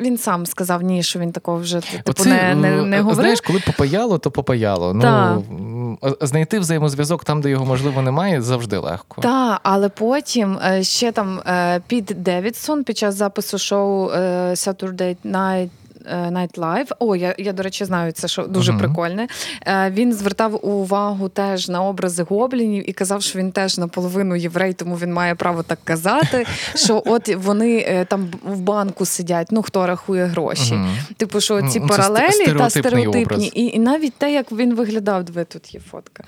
[0.00, 3.20] він сам сказав ні, що він такого вже типу Оце, не, не, не е, говорив.
[3.20, 5.00] Знаєш, коли попаяло, то попаяло.
[5.02, 5.38] Так.
[5.50, 9.22] Ну, знайти взаємозв'язок там, де його можливо немає, завжди легко.
[9.22, 15.16] Так, але потім е, ще там е, Піт Девідсон під час запису шоу е, Saturday
[15.24, 15.68] Night
[16.06, 16.92] е, Night Live.
[16.98, 18.80] О, я, я до речі, знаю це що дуже Мгм.
[18.80, 19.28] прикольне.
[19.66, 24.72] Е, Він звертав увагу теж на образи гоблінів і казав, що він теж наполовину єврей,
[24.72, 26.46] тому він має право так казати.
[26.74, 30.74] Що от вони там в банку сидять, ну хто рахує гроші.
[30.74, 30.96] Мгм.
[31.16, 33.50] Типу, що ці Ну, паралелі та стереотипні, образ.
[33.54, 36.24] і, і навіть те, як він виглядав, диви, тут є фотка.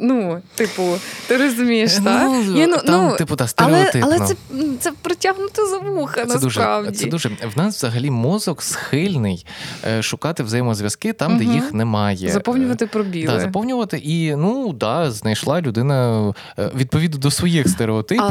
[0.00, 0.82] Ну, типу,
[1.26, 2.30] ти розумієш, Ну, так?
[2.56, 4.08] Є, ну, там, ну, типу, та, але, стереотипно.
[4.18, 4.34] але це,
[4.80, 6.98] це притягнуто за вуха, Це дуже, насправді.
[6.98, 9.46] це дуже в нас взагалі мозок схильний
[9.86, 12.28] е, шукати взаємозв'язки там, де їх немає.
[12.30, 13.26] Заповнювати Е, пробіли.
[13.34, 18.22] Да, заповнювати і ну да, знайшла людина е, відповідно до своїх стереотипів.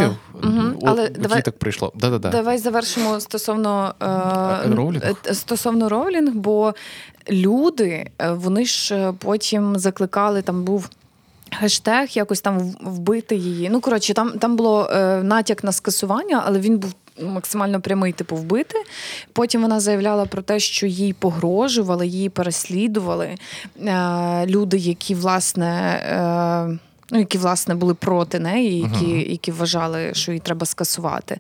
[0.44, 1.92] А, мгм, О, але давай- так прийшло.
[1.96, 2.30] Да-да-да.
[2.30, 5.04] Давай завершимо стосовно Е, Роулінг?
[5.28, 6.74] е, стосовно Роулінг, бо
[7.32, 10.90] люди, вони ж потім закликали, там був.
[11.60, 13.70] Хештег якось там вбити її.
[13.70, 18.36] Ну коротше, там там було е, натяк на скасування, але він був максимально прямий, типу,
[18.36, 18.84] вбити.
[19.34, 23.36] Потім вона заявляла про те, що їй погрожували, її переслідували
[23.86, 26.00] е, люди, які власне.
[26.74, 29.20] Е, Ну, які власне були проти неї, які, Мгм.
[29.30, 31.38] які вважали, що її треба скасувати.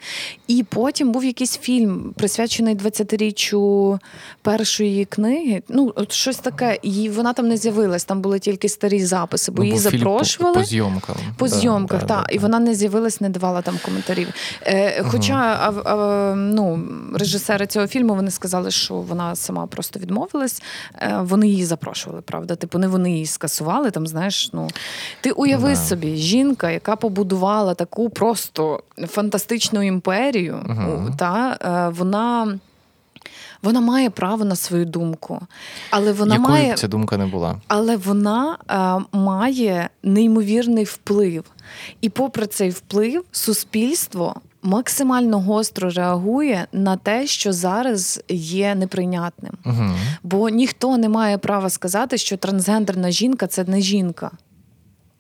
[0.48, 4.00] І потім був якийсь фільм, присвячений 20-річчю
[4.42, 5.62] першої книги.
[5.70, 6.80] Ну, от щось таке.
[6.82, 10.54] І вона там не з'явилась, там були тільки старі записи, бо Ну, її запрошували.
[10.56, 11.16] по, по зйомкам.
[11.38, 12.26] По Да, зйомках, да, так.
[12.28, 12.42] да, І да.
[12.42, 14.28] вона не з'явилась, не давала там коментарів.
[14.64, 16.80] Е, Хоча а, а, ну,
[17.14, 20.62] режисери цього фільму вони сказали, що вона сама просто відмовилась.
[21.02, 22.56] Е, Вони її запрошували, правда.
[22.56, 23.92] Типу, не вони її скасували.
[23.92, 24.68] Там, знаєш, ну
[25.22, 25.76] ти уяви Да.
[25.76, 31.14] собі, жінка, яка побудувала таку просто фантастичну імперію, Мгм.
[31.18, 32.60] та е, вона.
[33.64, 35.40] Вона має право на свою думку,
[35.90, 37.56] але вона Якою має ця думка не була.
[37.68, 41.44] але вона е, має неймовірний вплив.
[42.02, 49.54] І попри цей вплив, суспільство максимально гостро реагує на те, що зараз є неприйнятним.
[49.66, 49.86] Угу.
[50.24, 54.32] Бо ніхто не має права сказати, що трансгендерна жінка це не жінка.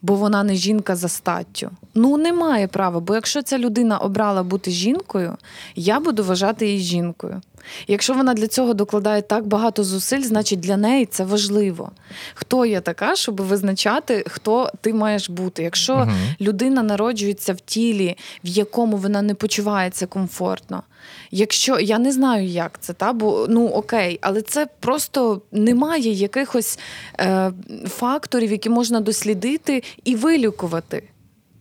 [0.01, 1.71] Бо вона не жінка за статтю.
[1.95, 2.99] Ну немає права.
[2.99, 5.38] Бо якщо ця людина обрала бути жінкою,
[5.75, 7.41] я буду вважати її жінкою.
[7.88, 11.91] Якщо вона для цього докладає так багато зусиль, значить для неї це важливо.
[12.34, 15.63] Хто я така, щоб визначати, хто ти маєш бути?
[15.63, 16.15] Якщо Мгм.
[16.41, 20.84] людина народжується в тілі, в якому вона не почувається комфортно.
[21.32, 26.80] Якщо я не знаю, як це, та бо ну окей, але це просто немає якихось
[27.19, 27.51] е,
[27.88, 31.03] факторів, які можна дослідити і вилікувати.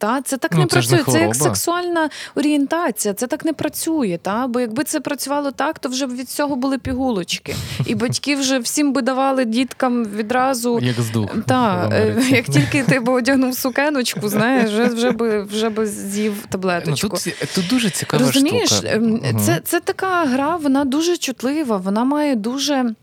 [0.07, 1.21] Та це так Ну, не це ж не працює.
[1.21, 3.15] Це, як сексуальна орієнтація.
[3.15, 4.19] Це так не працює.
[4.23, 7.55] Та бо якби це працювало так, то вже б від цього були пігулочки,
[7.87, 10.79] і батьки вже всім би давали діткам відразу.
[10.83, 11.31] Як здух.
[11.47, 16.33] Так, в як тільки ти б одягнув сукеночку, знаєш, вже, вже би вже би з'їв
[16.43, 17.09] Ну, таблеточку.
[17.09, 18.89] тут, тут дуже цікава Розумієш, штука.
[18.93, 22.95] ем, це, це така гра, вона дуже чутлива, вона має дуже.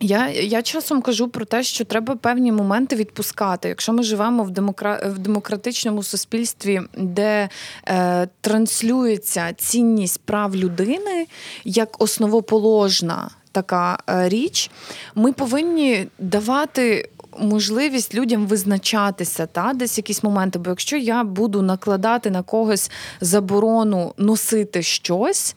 [0.00, 3.68] Я, я часом кажу про те, що треба певні моменти відпускати.
[3.68, 5.00] Якщо ми живемо в, демокра...
[5.04, 7.48] в демократичному суспільстві, де
[7.88, 11.26] е, транслюється цінність прав людини
[11.64, 14.70] як основоположна така е, річ,
[15.14, 17.08] ми повинні давати.
[17.38, 20.58] Можливість людям визначатися та десь якісь моменти.
[20.58, 25.56] Бо якщо я буду накладати на когось заборону носити щось,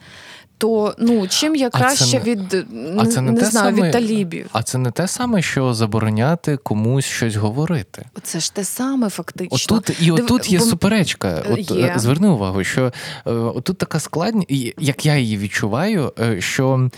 [0.60, 2.66] то ну чим я А це краще не- від
[2.98, 4.46] а це не не те знаю саме- від талібів.
[4.52, 8.04] А це не те саме, що забороняти комусь щось говорити.
[8.22, 9.76] Це ж те саме фактично.
[9.76, 11.42] Отут і Див- отут є бо- суперечка.
[11.50, 11.86] От Є.
[11.86, 12.92] е, зверни увагу, що
[13.26, 16.90] е, отут така складність, як я її відчуваю, е, що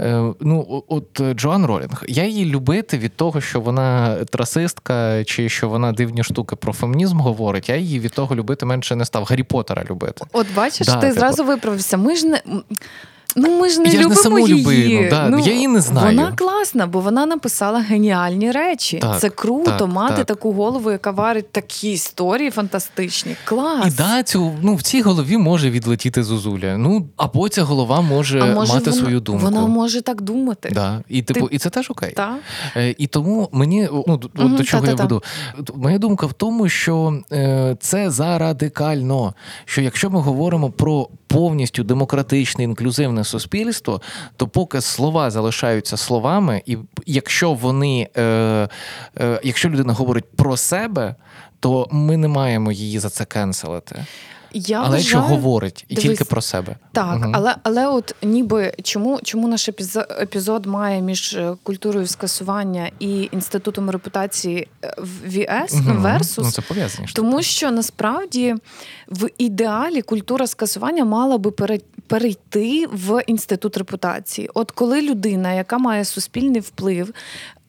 [0.00, 5.48] е, ну от е, Джоан Ролінг, я її любити від того, що вона трасистка, чи
[5.48, 7.68] що вона дивні штуки про фемінізм говорить.
[7.68, 9.24] Я її від того любити менше не став.
[9.24, 10.24] Гаррі Поттера любити.
[10.32, 11.18] От бачиш, Да, ти типу.
[11.20, 11.96] зразу виправився.
[11.96, 12.40] Ми ж не.
[13.38, 14.62] Ну ми ж не Я ж не любимо саму її.
[14.62, 16.16] любину, да, ну, я її не знаю.
[16.16, 18.98] Вона класна, бо вона написала геніальні речі.
[18.98, 20.26] Так, Це круто так, мати так.
[20.26, 23.36] таку голову, яка варить такі історії фантастичні.
[23.44, 23.86] Клас.
[23.86, 26.78] І да, цю, ну, в цій голові може відлетіти зозуля.
[26.78, 29.44] Ну, або ця голова може, а може мати вона, свою думку.
[29.44, 30.70] Вона може так думати.
[30.74, 31.02] Да.
[31.08, 32.12] І, типу, і це теж окей.
[32.12, 32.36] Так?
[32.76, 35.14] Е, І тому мені ну, д- Мгм, от до чого я та-та-та.
[35.14, 35.22] веду.
[35.74, 39.34] Моя думка в тому, що е, це зарадикально.
[39.64, 44.00] Що якщо ми говоримо про повністю демократичне інклюзивне суспільство,
[44.36, 48.22] то поки слова залишаються словами, і якщо вони, е,
[49.20, 51.14] е, якщо людина говорить про себе,
[51.60, 54.04] то ми не маємо її за це кенселити.
[54.52, 57.32] Я Але вважаю, говорить і дивись, тільки про себе, Так, Мгм.
[57.34, 59.68] але, але от ніби чому, чому наш
[60.20, 66.06] епізод, має між е, культурою скасування і інститутом репутації VS Мгм.
[66.06, 66.38] Versus?
[66.38, 67.08] ну, це пов'язані.
[67.14, 68.54] Тому що насправді
[69.08, 71.50] в ідеалі культура скасування мала би
[72.06, 74.50] перейти в інститут репутації.
[74.54, 77.12] От коли людина, яка має суспільний вплив,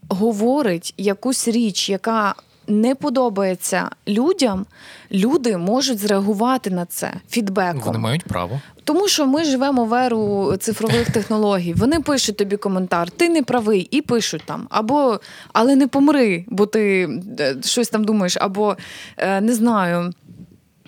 [0.09, 2.35] говорить якусь річ, яка
[2.67, 4.65] не подобається людям,
[5.11, 7.81] люди можуть зреагувати на це фідбеком.
[7.85, 8.61] Вони мають право.
[8.83, 11.73] Тому що ми живемо в еру цифрових технологій.
[11.73, 14.67] Вони пишуть тобі коментар, ти не правий, і пишуть там.
[14.69, 15.19] Або
[15.53, 18.77] але не помри, бо ти е, щось там думаєш, або
[19.17, 20.13] е, не знаю.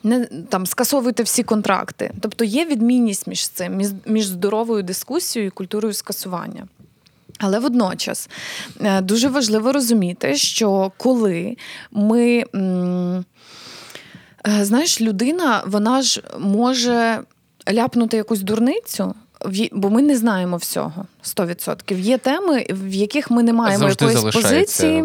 [0.03, 2.11] Не там скасовуйте всі контракти.
[2.21, 6.67] Тобто є відмінність між цим, між, між здоровою дискусією і культурою скасування.
[7.39, 8.29] Але водночас
[8.81, 11.57] е, дуже важливо розуміти, що коли
[11.91, 12.43] ми.
[12.55, 13.23] е,
[14.61, 17.19] Знаєш, людина, вона ж може
[17.73, 19.15] ляпнути якусь дурницю,
[19.71, 21.97] бо ми не знаємо всього 100%.
[21.97, 25.03] Є теми, в яких ми не маємо Завжди якоїсь позиції.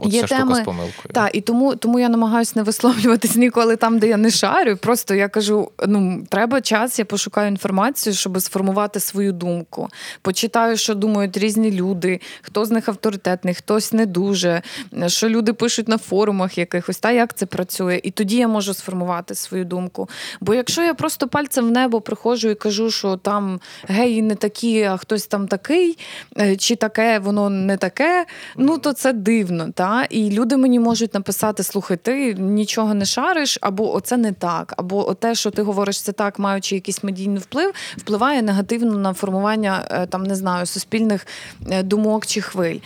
[0.00, 1.12] От Є ця штука з помилкою.
[1.12, 4.76] Так, і тому, тому я намагаюся не висловлюватись ніколи там, де я не шарю.
[4.76, 9.88] Просто я кажу: ну треба час, я пошукаю інформацію, щоб сформувати свою думку.
[10.22, 14.62] Почитаю, що думають різні люди, хто з них авторитетний, хтось не дуже,
[15.06, 18.00] що люди пишуть на форумах якихось, та як це працює.
[18.02, 20.08] І тоді я можу сформувати свою думку.
[20.40, 24.82] Бо якщо я просто пальцем в небо приходжу і кажу, що там геї не такі,
[24.82, 25.98] а хтось там такий,
[26.38, 29.72] е, чи таке, воно не таке, ну то це дивно.
[29.74, 29.89] Та?
[30.10, 35.14] І люди мені можуть написати: слухай, ти нічого не шариш, або оце не так, або
[35.14, 40.06] те, що ти говориш, це так, маючи якийсь медійний вплив, впливає негативно на формування е,
[40.06, 41.26] там не знаю суспільних
[41.70, 42.78] е, думок чи хвиль.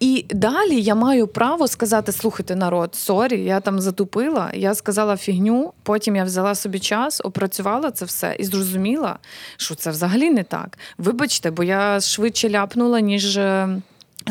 [0.00, 5.72] І далі я маю право сказати: слухайте, народ, sorry, я там затупила, я сказала фігню.
[5.82, 9.18] Потім я взяла собі час, опрацювала це все і зрозуміла,
[9.56, 10.78] що це взагалі не так.
[10.98, 13.38] Вибачте, бо я швидше ляпнула, ніж.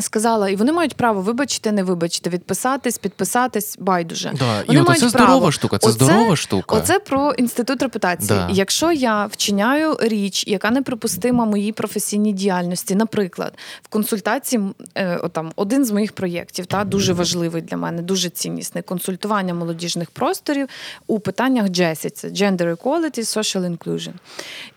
[0.00, 4.32] Сказала, і вони мають право вибачити, не вибачити, відписатись, підписатись, байдуже.
[4.38, 4.60] Да.
[4.62, 5.52] І Вони от мають це здорова право.
[5.52, 6.76] штука, це Оце- здорова штука.
[6.76, 8.28] Оце про інститут репутації.
[8.28, 8.48] Да.
[8.52, 13.52] Якщо я вчиняю річ, яка неприпустима моїй професійній діяльності, наприклад,
[13.82, 14.62] в консультації,
[14.94, 20.10] е, отам один з моїх проєктів, та дуже важливий для мене, дуже ціннісний консультування молодіжних
[20.10, 20.68] просторів
[21.06, 24.12] у питаннях JESI, це Gender Equality, Social Inclusion.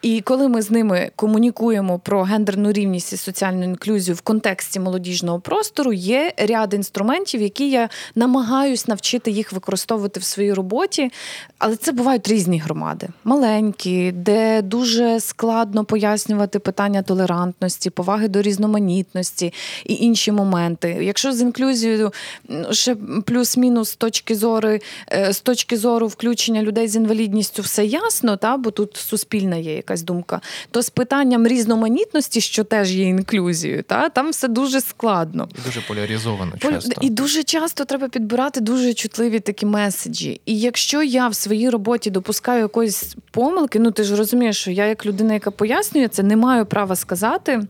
[0.01, 5.39] І коли ми з ними комунікуємо про гендерну рівність і соціальну інклюзію в контексті молодіжного
[5.39, 11.11] простору, є ряд інструментів, які я намагаюсь навчити їх використовувати в своїй роботі.
[11.57, 19.53] Але це бувають різні громади, маленькі, де дуже складно пояснювати питання толерантності, поваги до різноманітності
[19.85, 20.97] і інші моменти.
[21.01, 22.13] Якщо з інклюзією
[22.71, 24.69] ще плюс-мінус з точки зору,
[25.11, 29.75] е, з точки зору включення людей з інвалідністю все ясно, та бо тут суспільна є
[29.75, 30.41] якась думка,
[30.71, 35.47] то з питанням різноманітності, що теж є інклюзією, та там все дуже складно.
[35.59, 36.91] І дуже поляризовано часто.
[37.01, 40.41] І дуже часто треба підбирати дуже чутливі такі меседжі.
[40.45, 44.85] І якщо я в своїй роботі допускаю якоїсь помилки, ну ти ж розумієш, що я,
[44.85, 47.61] як людина, яка пояснює це, не маю права сказати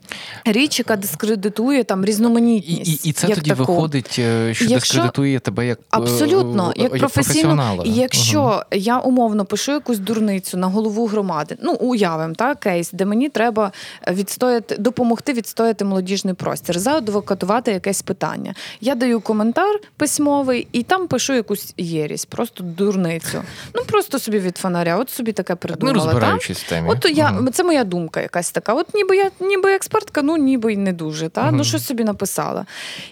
[0.46, 3.06] річ, яка дискредитує там різноманітність.
[3.06, 3.74] і, і це як тоді таку.
[3.74, 7.10] виходить, е, що Якщо- дискредитує тебе як, е, Абсолютно, е, як професійно.
[7.10, 7.84] професіонала.
[7.86, 13.06] І якщо я умовно пишу якусь дурницю на голову громади, ну уявим та кейс, де
[13.06, 13.72] мені треба
[14.12, 16.80] відстояти, допомогти відстояти молодіжний простір,
[17.16, 18.54] заадвокатувати якесь питання.
[18.82, 23.44] Я даю коментар письмовий і там пишу якусь єрість, просто дурницю.
[23.74, 26.14] Ну просто собі від фонаря, от собі таке не придумала.
[26.20, 26.36] та?
[26.36, 26.90] в темі.
[26.90, 27.52] От я Мгм.
[27.54, 28.74] це моя думка якась така.
[28.74, 31.30] От ніби я ніби експертка, ну ніби й не дуже.
[31.30, 31.56] Та Мгм.
[31.58, 32.66] ну що собі написала.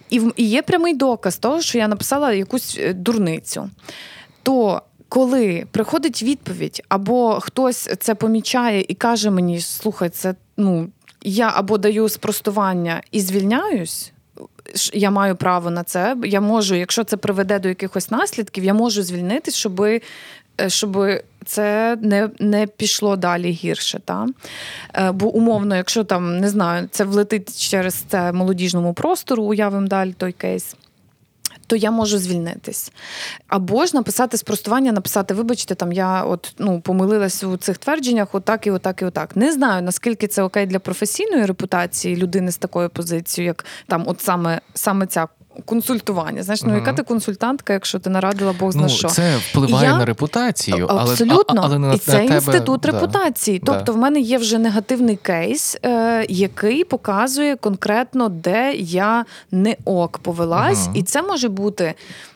[0.10, 3.70] І, в- і є прямий доказ того, що я написала якусь е, дурницю.
[4.44, 10.90] То коли приходить відповідь, або хтось це помічає і каже мені: слухай, це ну
[11.24, 14.12] я або даю спростування і звільняюсь.
[14.94, 16.18] Я маю право на це.
[16.24, 19.82] Я можу, якщо це приведе до якихось наслідків, я можу звільнитись, щоб
[20.68, 20.98] щоб
[21.46, 24.02] це не не пішло далі гірше.
[24.06, 24.28] Та?
[24.94, 30.14] Е, Бо умовно, якщо там не знаю, це влетить через це молодіжному простору, уявимо далі
[30.18, 30.76] той кейс.
[31.68, 32.92] То я можу звільнитись.
[33.48, 38.68] Або ж написати спростування, написати, вибачте, там я от ну помилилась у цих твердженнях, отак
[38.68, 39.36] і отак, і отак.
[39.36, 44.22] Не знаю, наскільки це окей для професійної репутації людини з такою позицією, як там, от
[44.22, 45.28] саме саме ця
[45.66, 46.44] консультування.
[46.44, 49.08] Знаєш, ну яка ти консультантка, якщо ти нарадила Бог зна ну, що?
[49.08, 52.82] Це впливає Я- на репутацію, але Абсолютно, а- але на і це на тебе, інститут
[52.82, 52.92] да.
[52.92, 53.60] репутації.
[53.60, 53.74] Да.
[53.74, 60.18] Тобто, в мене є вже негативний кейс, е, який показує конкретно, де я не ок
[60.18, 60.96] повелась, угу.
[60.96, 61.94] і це може бути.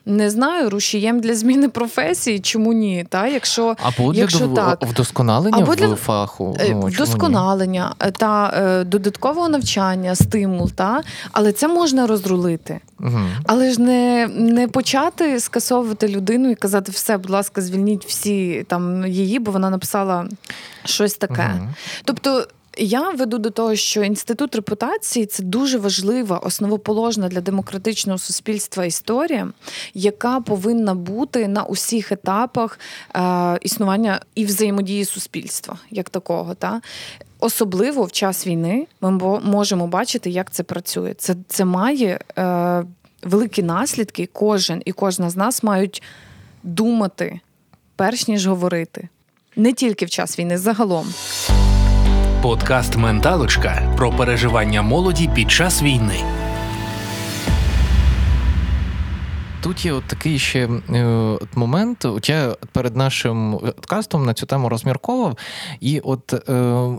[0.07, 3.05] Не знаю, рушієм для зміни професії, чому ні?
[3.09, 3.27] Та?
[3.27, 4.85] Якщо Або для Якщо дов- так.
[4.85, 6.55] вдосконалення Або в фаху.
[6.59, 6.95] Е, Ну, чому ні?
[6.95, 11.01] вдосконалення е, та е, додаткового навчання, стимул, та?
[11.31, 12.79] але це можна розрулити.
[12.99, 13.29] Мгм.
[13.45, 19.07] Але ж не, не почати скасовувати людину і казати, все, будь ласка, звільніть всі там
[19.07, 20.27] її, бо вона написала
[20.85, 21.47] щось таке.
[21.55, 21.69] Мгм.
[22.05, 22.47] Тобто.
[22.79, 29.49] Я веду до того, що інститут репутації це дуже важлива, основоположна для демократичного суспільства історія,
[29.93, 32.79] яка повинна бути на усіх етапах
[33.15, 36.55] е, існування і взаємодії суспільства, як такого.
[36.55, 36.81] Та?
[37.39, 41.13] Особливо в час війни ми можемо бачити, як це працює.
[41.13, 42.83] Це, це має е,
[43.23, 44.29] великі наслідки.
[44.33, 46.03] Кожен і кожна з нас мають
[46.63, 47.39] думати,
[47.95, 49.09] перш ніж говорити.
[49.55, 51.13] Не тільки в час війни, загалом.
[52.47, 56.23] Подкаст Менталочка про переживання молоді під час війни.
[59.61, 61.05] Тут є от такий ще е,
[61.41, 62.05] от момент.
[62.05, 65.37] От я перед нашим подкастом на цю тему розмірковував,
[65.79, 66.53] і от е,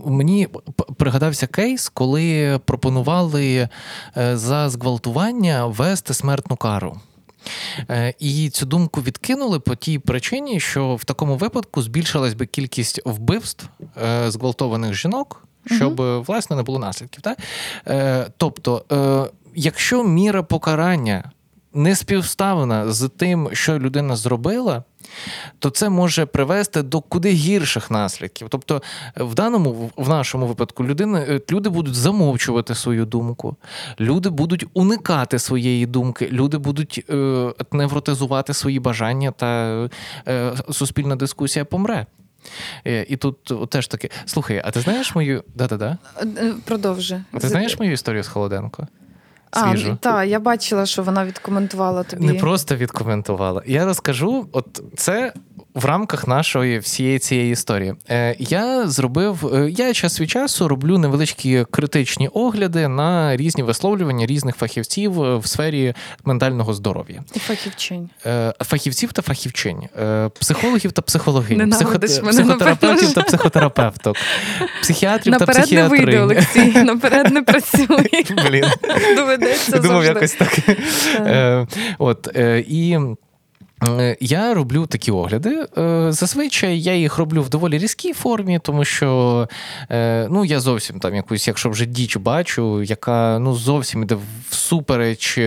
[0.05, 0.47] мені
[0.97, 3.69] пригадався кейс, коли пропонували
[4.17, 6.99] е, за зґвалтування ввести смертну кару.
[7.89, 13.01] Е, І цю думку відкинули по тій причині, що в такому випадку збільшилась би кількість
[13.05, 13.69] вбивств
[14.03, 16.23] е, зґвалтованих жінок, щоб угу.
[16.27, 17.21] власне не було наслідків.
[17.21, 17.37] Так?
[18.37, 18.85] Тобто,
[19.55, 21.31] якщо міра покарання
[21.73, 24.83] не співставна з тим, що людина зробила,
[25.59, 28.47] то це може привести до куди гірших наслідків.
[28.49, 28.81] Тобто,
[29.17, 33.55] е, в даному в нашому випадку людини, е, люди будуть замовчувати свою думку,
[33.99, 39.89] люди будуть уникати своєї думки, люди будуть е, невротизувати свої бажання, та
[40.27, 42.05] е, суспільна дискусія помре.
[42.87, 44.09] Е, І тут теж таки.
[44.25, 45.43] Слухай, а ти знаєш мою.
[45.55, 45.97] Да-да-да.
[46.65, 47.21] Продовжи.
[47.31, 48.87] А ти знаєш мою історію з Холоденко?
[49.51, 52.25] А, так, я бачила, що вона відкоментувала тобі.
[52.25, 53.61] Не просто відкоментувала.
[53.65, 55.33] Я розкажу, от це
[55.79, 57.93] в рамках нашої всієї цієї історії.
[58.09, 64.25] Е, я зробив, е, я час від часу роблю невеличкі критичні огляди на різні висловлювання
[64.25, 67.23] різних фахівців е, в сфері ментального здоров'я.
[67.33, 68.09] І фахівчинь.
[68.59, 69.81] Фахівців та фахівчинь,
[70.39, 74.17] психологів та психологинь, психо- психотерапевтів та психотерапевток,
[74.81, 76.21] психіатрів та Наперед не вийде.
[76.21, 76.83] Олексій.
[76.83, 78.23] Наперед не працює.
[78.49, 78.65] Блін.
[79.15, 80.07] Доведеться думав, завжди.
[80.07, 80.59] якось так.
[81.99, 82.27] От,
[82.67, 82.97] і.
[83.87, 85.65] Е, Я роблю такі огляди.
[85.77, 89.47] Е, Зазвичай я їх роблю в доволі різкій формі, тому що
[89.91, 94.17] е, ну, я зовсім там якусь, якщо вже діч бачу, яка ну, зовсім іде
[94.49, 95.39] всупереч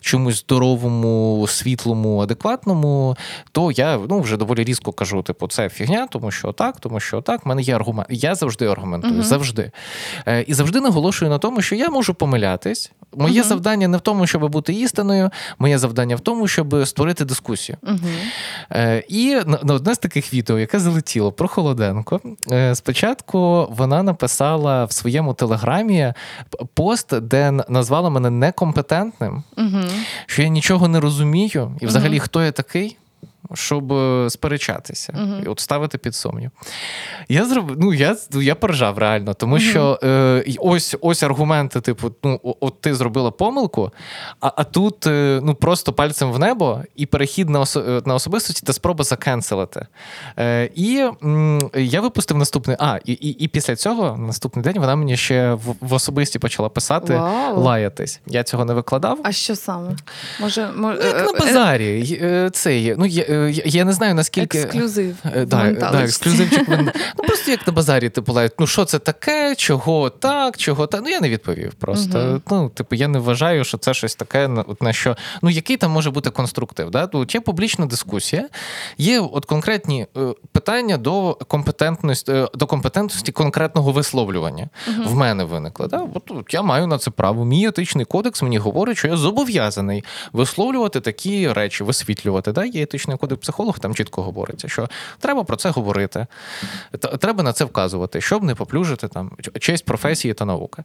[0.00, 3.16] чомусь здоровому, світлому, адекватному,
[3.52, 7.20] то я ну, вже доволі різко кажу: типу, це фігня, тому що так, тому що
[7.20, 7.44] так.
[7.44, 8.08] В мене є аргумент.
[8.10, 9.22] Я завжди аргументую, Мгм.
[9.22, 9.70] завжди.
[10.46, 12.92] І завжди наголошую на тому, що я можу помилятись.
[13.16, 13.48] Моє Мгм.
[13.48, 17.67] завдання не в тому, щоб бути істиною, моє завдання в тому, щоб створити дискусію.
[17.82, 17.98] Мгм.
[18.72, 22.20] Е, і на, одне з таких відео, яке залетіло про Холоденко,
[22.52, 26.12] е, спочатку вона написала в своєму телеграмі
[26.74, 29.42] пост, де назвала мене некомпетентним,
[30.26, 32.96] що я нічого не розумію, і взагалі хто я такий.
[33.54, 35.42] Щоб е, сперечатися Мгм.
[35.46, 36.50] і от ставити під сумнів.
[37.28, 42.40] Я зробив, ну я, я поржав реально, тому що е, ось ось аргументи, типу, ну,
[42.60, 43.90] от ти зробила помилку,
[44.40, 48.14] а, а тут е, ну, просто пальцем в небо і перехід на, осо- е, на
[48.14, 49.86] особистості та спроба закенселити.
[50.38, 52.76] Е, і м, я випустив наступний.
[52.80, 56.68] А, і, і, і після цього, наступний день, вона мені ще в, в особисті почала
[56.68, 57.60] писати, Вау.
[57.60, 58.20] лаятись.
[58.26, 59.18] Я цього не викладав.
[59.24, 59.96] А що саме?
[60.40, 62.18] Може, може Ну, Як на базарі.
[62.22, 62.94] Е, Це є.
[62.98, 64.58] Ну, я, е, я, не знаю, наскільки.
[64.58, 65.16] ексклюзив.
[65.24, 66.68] Е, Да, да, ексклюзивчик.
[67.18, 71.00] Ну просто як на базарі, типу, лають, ну що це таке, чого так, чого так.
[71.04, 72.18] Ну я не відповів просто.
[72.18, 72.42] Мгм.
[72.50, 75.16] Ну, типу, я не вважаю, що це щось таке, на, от на що.
[75.42, 76.90] Ну, який там може бути конструктив?
[76.90, 77.06] Да?
[77.06, 78.48] Тут є публічна дискусія,
[78.98, 80.20] є от конкретні е,
[80.52, 84.68] питання до компетентності, е, до компетентності конкретного висловлювання.
[85.06, 85.86] В мене виникли.
[85.86, 86.06] Да?
[86.14, 87.44] От, от я маю на це право.
[87.44, 92.52] Мій етичний кодекс мені говорить, що я зобов'язаний висловлювати такі речі, висвітлювати.
[92.52, 92.64] Да?
[92.64, 96.26] Є етичний кодекс приходить психолог, там чітко говориться, що треба про це говорити,
[97.20, 100.82] треба на це вказувати, щоб не поплюжити там честь професії та науки.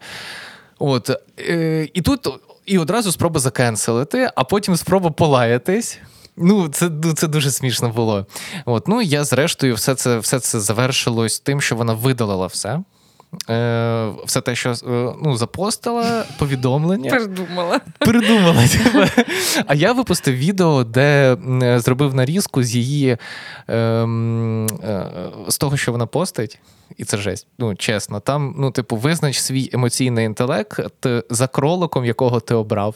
[0.79, 2.27] От е, і тут
[2.65, 5.99] і одразу спроба закенселити, а потім спроба полаятись.
[6.37, 8.25] Ну, це, ну, це дуже смішно було.
[8.65, 12.79] От, ну, я, зрештою, все це, все це завершилось тим, що вона видалила все.
[13.49, 14.75] Е, все те, що е,
[15.23, 17.09] ну, запостила, повідомлення.
[17.09, 17.79] Передумала.
[17.97, 18.67] Придумала.
[18.67, 19.23] типу.
[19.67, 23.17] А я випустив відео, де е, зробив нарізку з її е,
[25.47, 26.59] з того, що вона постить.
[26.97, 27.47] І це жесть.
[27.59, 30.79] Ну, чесно, там, ну, типу, визнач свій емоційний інтелект
[31.29, 32.95] за кроликом, якого ти обрав.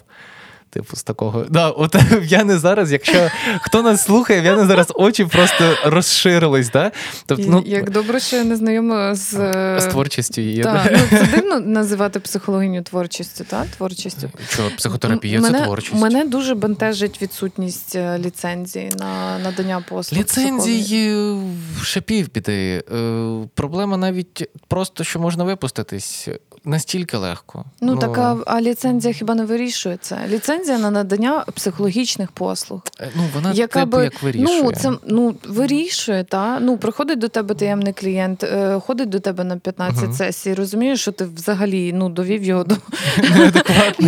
[0.70, 1.46] Типу, з такого.
[1.50, 3.30] Да, от я не зараз, якщо
[3.62, 6.70] хто нас слухає, я не зараз очі просто розширились.
[6.70, 6.92] Да?
[7.26, 9.32] Тобто, ну, Як добре, що я не знайома з,
[9.80, 10.64] з творчістю її.
[10.64, 10.90] Та, да.
[10.92, 13.66] ну, це дивно називати психологиню творчістю, та?
[13.78, 14.30] творчістю.
[14.50, 15.96] Що, психотерапія мене, це творчість.
[15.96, 20.20] Мене дуже бентежить відсутність е, ліцензії на надання послуг.
[20.20, 21.38] Ліцензії
[21.84, 22.84] ще півбіди.
[22.94, 26.30] Е, Проблема навіть просто, що можна випуститись
[26.68, 27.66] настільки легко.
[27.82, 30.20] Ну, так, а, а ліцензія хіба не вирішує це?
[30.58, 32.82] Ліцензія на надання психологічних послуг.
[33.00, 34.64] е, ну, вона яка типу, би, як вирішує.
[34.64, 36.60] Ну, це ну, вирішує, та?
[36.60, 40.14] Ну, приходить до тебе таємний клієнт, е, ходить до тебе на 15 Мгм.
[40.14, 42.76] сесій, розумієш, що ти взагалі ну, довів його до.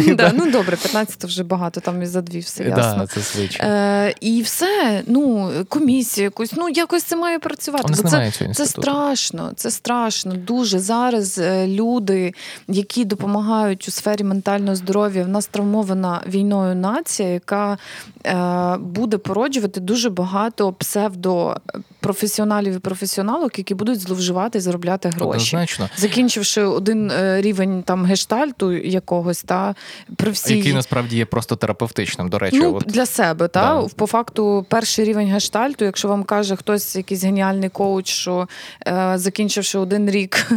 [0.16, 3.08] Да, ну, добре, 15 вже багато, там і за дві все ясно.
[3.16, 3.50] Да, це.
[3.60, 7.94] Е, і все, ну, комісію якусь, ну якось це має працювати.
[8.04, 10.34] Бо це, це страшно, це страшно.
[10.34, 12.34] Дуже зараз е, люди,
[12.68, 17.78] які допомагають у сфері ментального здоров'я, в нас травмована війною нація, яка
[18.26, 25.30] е, буде породжувати дуже багато псевдопрофесіоналів і професіоналок, які будуть зловживати і заробляти гроші.
[25.30, 25.90] Однозначно.
[25.98, 29.76] Закінчивши один е, рівень там гештальту якогось, та
[30.16, 32.30] при всій Який насправді є просто терапевтичним.
[32.30, 33.88] До речі, Ну, от, для себе, та Да.
[33.96, 38.48] по факту, перший рівень гештальту, якщо вам каже хтось, якийсь геніальний коуч, що
[38.88, 40.52] е, закінчивши один рік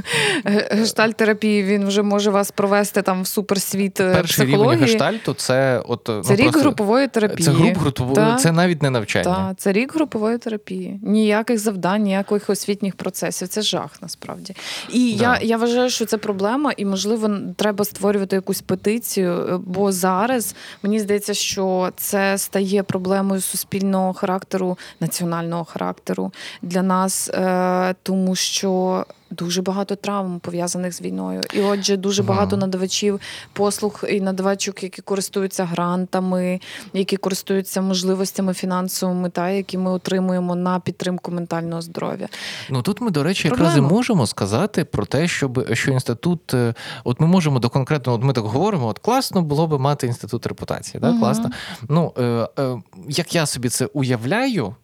[0.44, 5.71] ге- гештальт-терапії, він вже може вас провести там в суперсвіт е, перший рівень гештальту це
[5.78, 7.46] от Це ну, рік просто- групової терапії.
[7.46, 8.36] Це груп групової, Та.
[8.36, 9.24] це навіть не навчання.
[9.24, 11.00] Так, це рік групової терапії.
[11.02, 13.48] Ніяких завдань, ніяких освітніх процесів.
[13.48, 14.54] Це жах насправді.
[14.92, 15.24] І Да.
[15.24, 19.32] я, я вважаю, що це проблема, і можливо треба створювати якусь петицію.
[19.32, 27.28] е, Бо зараз мені здається, що це стає проблемою суспільного характеру, національного характеру для нас,
[27.30, 29.04] е, тому що.
[29.32, 33.20] Дуже багато травм пов'язаних з війною, і отже, дуже багато надавачів
[33.52, 36.60] послуг і надавачок, які користуються грантами,
[36.92, 42.28] які користуються можливостями фінансовими, та які ми отримуємо на підтримку ментального здоров'я.
[42.70, 46.74] Ну тут ми, до речі, якраз і можемо сказати про те, щоб що інститут, е,
[47.04, 50.46] от ми можемо до конкретного, от ми так говоримо, от класно було би мати інститут
[50.46, 51.00] репутації.
[51.00, 51.10] Да?
[51.10, 51.20] Мгм.
[51.20, 51.50] Класно.
[51.88, 52.22] Ну е,
[52.58, 54.74] е, як я собі це уявляю.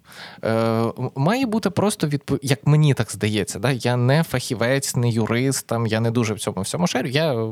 [0.44, 0.84] Е,
[1.14, 2.38] має бути просто відпов...
[2.42, 3.70] як мені так здається, да?
[3.70, 7.08] я не фахівець, не юрист, там, я не дуже в цьому всьому шарю.
[7.08, 7.48] Я е,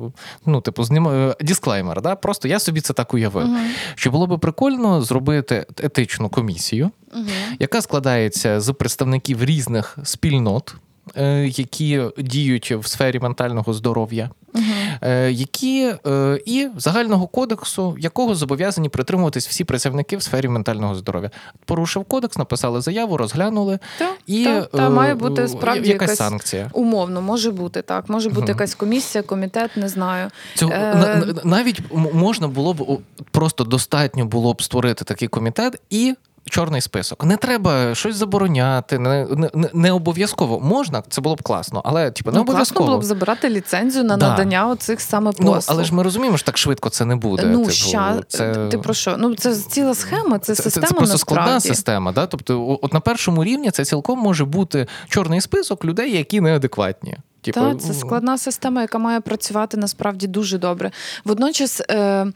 [0.46, 2.16] ну, типу, знімаю дисклеймер, да?
[2.16, 3.46] просто я собі це так уявив.
[3.46, 3.66] Мгм.
[3.94, 7.26] Що було би прикольно зробити етичну комісію, Мгм.
[7.58, 10.85] яка складається з представників різних спільнот, е,
[11.46, 14.30] які діють в сфері ментального здоров'я,
[15.02, 21.30] е, які е, і загального кодексу, якого зобов'язані притримуватись всі працівники в сфері ментального здоров'я.
[21.64, 26.02] Порушив кодекс, написали заяву, розглянули, Та, і та, та е, має бути е, справді якась
[26.10, 26.70] якась санкція.
[26.72, 28.08] умовно, може бути так.
[28.08, 28.48] Може бути Мгм.
[28.48, 30.30] якась комісія, комітет, не знаю.
[30.54, 31.80] Цього Е, на- на- навіть
[32.12, 32.98] можна було б
[33.30, 36.14] просто достатньо було б створити такий комітет і.
[36.50, 37.24] Чорний список.
[37.24, 40.60] Не треба щось забороняти, не, не, не- обов'язково.
[40.60, 44.16] Можна, це було б класно, але типу, не Ну, класно було б забирати ліцензію на
[44.16, 44.28] Да.
[44.28, 47.42] надання оцих саме Ну, але ж ми розуміємо, що так швидко це не буде.
[47.46, 48.20] Ну, типу, ща...
[48.28, 48.54] це...
[48.70, 49.16] ти про що?
[49.18, 51.68] Ну, це ціла схема, це, Це, це, система це просто складна насправді.
[51.76, 52.12] система.
[52.12, 52.26] Да?
[52.26, 57.16] Тобто, от на першому рівні це цілком може бути чорний список людей, які неадекватні.
[57.46, 60.90] Типу, Так, це складна система, яка має працювати насправді дуже добре.
[61.24, 62.26] Водночас е,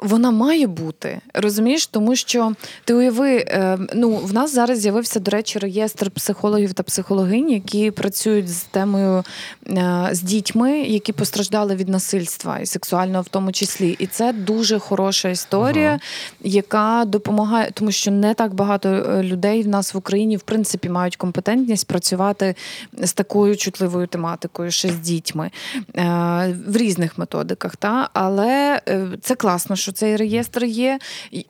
[0.00, 2.52] вона має бути, розумієш, тому що
[2.84, 7.90] ти уяви, е, ну в нас зараз з'явився, до речі, реєстр психологів та психологинь, які
[7.90, 9.24] працюють з темою
[9.66, 13.96] е, з дітьми, які постраждали від насильства і сексуального в тому числі.
[13.98, 16.00] І це дуже хороша історія, Ага.
[16.40, 20.88] яка допомагає, тому що не так багато е, людей в нас в Україні в принципі
[20.88, 22.54] мають компетентність працювати
[22.98, 24.49] з такою чутливою тематикою.
[24.50, 25.50] Методикою, ще з дітьми,
[25.96, 27.76] е, в різних методиках.
[27.76, 28.10] Та?
[28.12, 30.98] Але е, це класно, що цей реєстр є,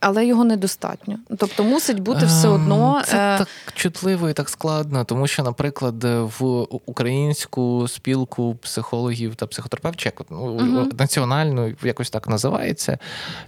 [0.00, 1.18] але його недостатньо.
[1.38, 3.02] Тобто мусить бути все Ем, одно.
[3.04, 6.04] Це е, так чутливо і так складно, тому що, наприклад,
[6.38, 6.44] в
[6.86, 10.90] українську спілку психологів та психотерапевтів, Мгм.
[10.98, 12.98] національну, якось так називається,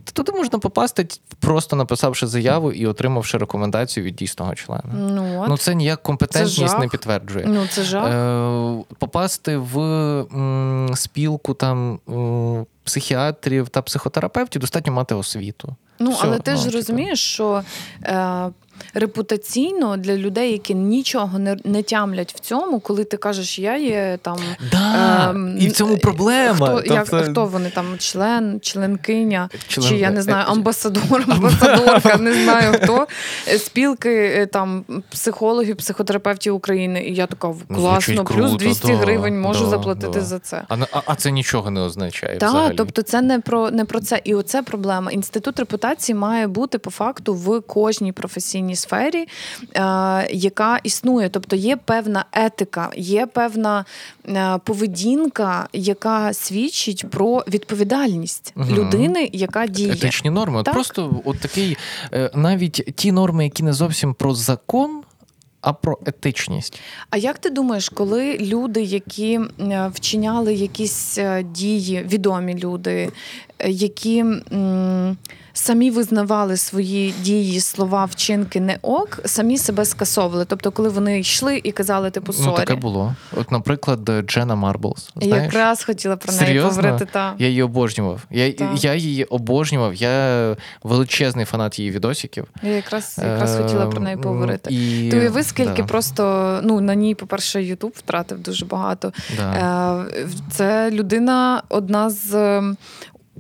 [0.05, 1.07] то туди можна попасти,
[1.41, 4.83] просто написавши заяву і отримавши рекомендацію від дійсного члена.
[4.95, 5.49] Ну, от.
[5.49, 6.81] Ну, це ніяк компетентність жах.
[6.81, 7.45] не підтверджує.
[7.49, 8.07] ну це жах.
[8.07, 9.79] Е, попасти в
[10.35, 15.77] м, спілку там м, психіатрів та психотерапевтів достатньо мати освіту.
[15.99, 16.77] Ну, Все, але ти ну, ж типу.
[16.77, 17.63] розумієш, що
[18.05, 18.49] е,
[18.95, 24.19] репутаційно для людей, які нічого не, не тямлять в цьому, коли ти кажеш, я є
[24.23, 24.39] там.
[24.73, 26.67] Да, ем, і в цьому проблема.
[26.79, 31.25] Хто, як, Тобто- хто вони там, член, членкиня, Член- чи я не знаю, е, амбасадор,
[31.29, 33.07] амбасадорка, не знаю хто.
[33.49, 37.05] е, Спілки е, там психологів, психотерапевтів України.
[37.05, 40.21] І я така Ну, класно, плюс круто, 200 да, гривень можу да, заплатити да.
[40.21, 40.63] за це.
[40.69, 40.77] А,
[41.07, 42.39] а це нічого не означає.
[42.39, 44.21] Так, тобто це не про не про це.
[44.25, 45.13] І оце проблема.
[45.13, 49.29] Інститут репутації має бути по факту в кожній професійній сфері,
[49.75, 51.29] е, яка існує.
[51.29, 53.85] Тобто є певна етика, є певна
[54.29, 58.75] е, поведінка, яка свідчить про відповідальність Мгм.
[58.75, 59.93] людини, яка діє.
[59.93, 60.63] етичні норми.
[60.63, 60.75] Так.
[60.75, 61.77] просто от такий,
[62.13, 65.03] е, навіть ті норми, які не зовсім про закон,
[65.63, 66.81] а про етичність.
[67.11, 69.41] А як ти думаєш, коли люди, які
[69.93, 73.11] вчиняли якісь е, дії, відомі люди,
[73.59, 75.17] е, які м,
[75.53, 80.45] самі визнавали свої дії, слова, вчинки не ок, самі себе скасовували?
[80.45, 83.15] Тобто, коли вони йшли і казали, типу, Ну, таке було.
[83.37, 85.11] От, наприклад, Джена Марблс.
[85.21, 86.71] Я якраз хотіла про неї Серйозно?
[86.83, 87.09] говорити.
[87.13, 87.35] Та.
[87.39, 88.21] Я її обожнював.
[88.31, 89.95] Я, я її обожнював.
[89.95, 92.47] Я величезний фанат її відосиків.
[92.63, 94.71] Я якраз, якраз хотіла про неї Ем, поговорити.
[94.75, 95.09] І...
[95.11, 99.13] Ти уяви, скільки да, просто ну на ній, по-перше, Ютуб втратив дуже багато.
[99.37, 100.05] да.
[100.17, 102.61] Е, Це людина одна з.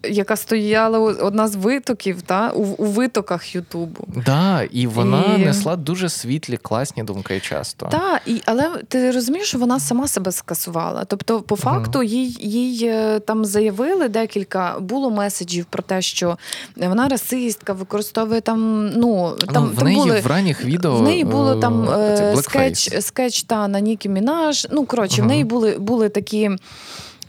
[0.05, 4.09] Яка стояла одна з витоків та у, у витоках Ютубу.
[4.26, 7.86] Да, і вона І- несла дуже світлі, класні думки часто.
[7.86, 11.05] Та, і, але ти розумієш, що вона сама себе скасувала.
[11.05, 16.38] Тобто, по факту, їй, їй е, там заявили декілька було меседжів про те, що
[16.76, 18.88] вона расистка, використовує там.
[18.96, 22.34] Ну там, ну, в там неї були в ранніх відео В неї було там е,
[22.36, 24.66] е, скетч, скетч та на Нікі Мінаж.
[24.70, 26.50] Ну, коротше, в неї були, були такі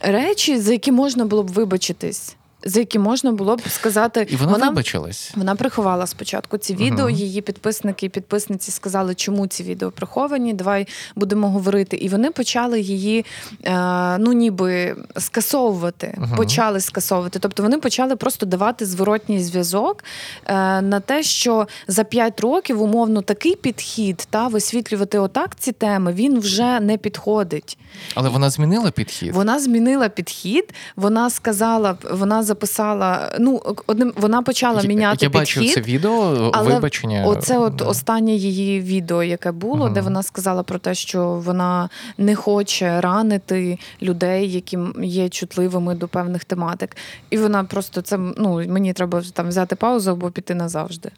[0.00, 4.26] речі, за які можна було б вибачитись, за які можна було б сказати.
[4.30, 5.32] І вона, вибачилась.
[5.36, 7.06] Вона приховала спочатку ці відео.
[7.06, 7.14] Мгм.
[7.14, 10.52] Її підписники і підписниці сказали, чому ці відео приховані.
[10.52, 11.96] Давай будемо говорити.
[11.96, 13.24] І вони почали її
[13.64, 16.14] е, ну ніби скасовувати.
[16.18, 16.36] Мгм.
[16.36, 17.38] Почали скасовувати.
[17.38, 20.04] Тобто вони почали просто давати зворотній зв'язок
[20.46, 26.12] е, на те, що за 5 років умовно такий підхід та висвітлювати отак ці теми
[26.12, 27.78] він вже не підходить.
[28.14, 29.34] Але вона змінила підхід.
[29.34, 30.74] Вона змінила підхід.
[30.96, 33.32] Вона сказала, вона записала.
[33.40, 35.84] Ну одним вона почала міняти Я бачив підхід.
[35.84, 37.24] це відео, але вибачення.
[37.26, 39.94] Оце от останнє її відео, яке було, Мгм.
[39.94, 41.88] де вона сказала про те, що вона
[42.18, 46.96] не хоче ранити людей, які є чутливими до певних тематик.
[47.30, 51.10] І вона просто це ну мені треба там взяти паузу або піти назавжди.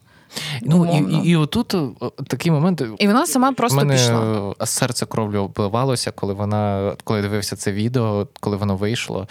[0.63, 1.21] Ну, умовно.
[1.25, 1.75] і, і, і отут
[2.27, 2.83] такий момент.
[2.99, 4.55] І вона сама просто мене пішла.
[4.63, 9.29] е, серце кров'ю обливалося, коли вона, коли дивився це відео, коли воно вийшло.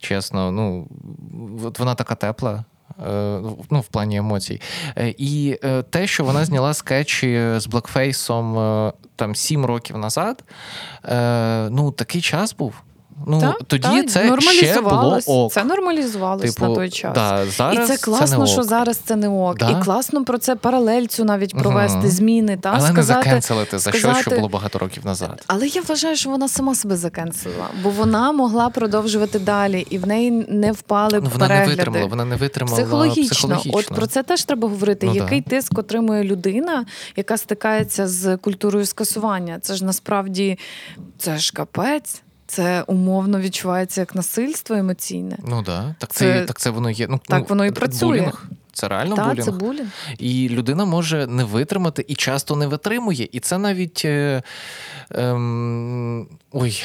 [0.00, 0.86] Чесно, ну
[1.64, 2.64] от вона така тепла.
[3.06, 3.40] е,
[3.70, 4.60] Ну, в плані емоцій.
[4.98, 10.44] Е, І е, те, що вона зняла скетчі з блекфейсом е, там сім років назад,
[11.04, 12.74] е, ну такий час був.
[13.26, 15.52] Ну Та, тоді та, це ще було ок.
[15.52, 17.14] Це нормалізувалось Типу, на той час.
[17.14, 18.66] Да, зараз і це класно, не що ок.
[18.66, 19.58] зараз це не ок.
[19.58, 19.70] Да.
[19.70, 22.08] І класно про це паралель цю навіть провести, Мгм.
[22.08, 23.18] зміни та Але сказати.
[23.18, 25.44] не закенселити за щось, що сказати- було багато років назад.
[25.46, 30.06] Але я вважаю, що вона сама себе закенсила, бо вона могла продовжувати далі, і в
[30.06, 31.70] неї не впали Ну, вона перегляди.
[31.70, 33.30] не витримала, вона не витримала Психологічно.
[33.30, 33.78] психологічно.
[33.78, 35.06] от про це теж треба говорити.
[35.06, 35.50] Ну, Який да.
[35.50, 36.86] тиск отримує людина,
[37.16, 39.58] яка стикається з культурою скасування?
[39.62, 40.58] Це ж насправді
[41.18, 42.22] це ж капець.
[42.46, 45.38] Це умовно відчувається як насильство емоційне.
[45.46, 47.06] Ну да, так це, Це- так це воно є.
[47.10, 48.18] Ну так ну, воно і працює.
[48.18, 48.46] Булінг.
[48.72, 49.44] Це реально Та, булінг.
[49.44, 49.88] це булінг.
[50.18, 53.28] І людина може не витримати і часто не витримує.
[53.32, 54.02] І це навіть.
[54.04, 54.42] Е,
[55.10, 56.82] ем, ой.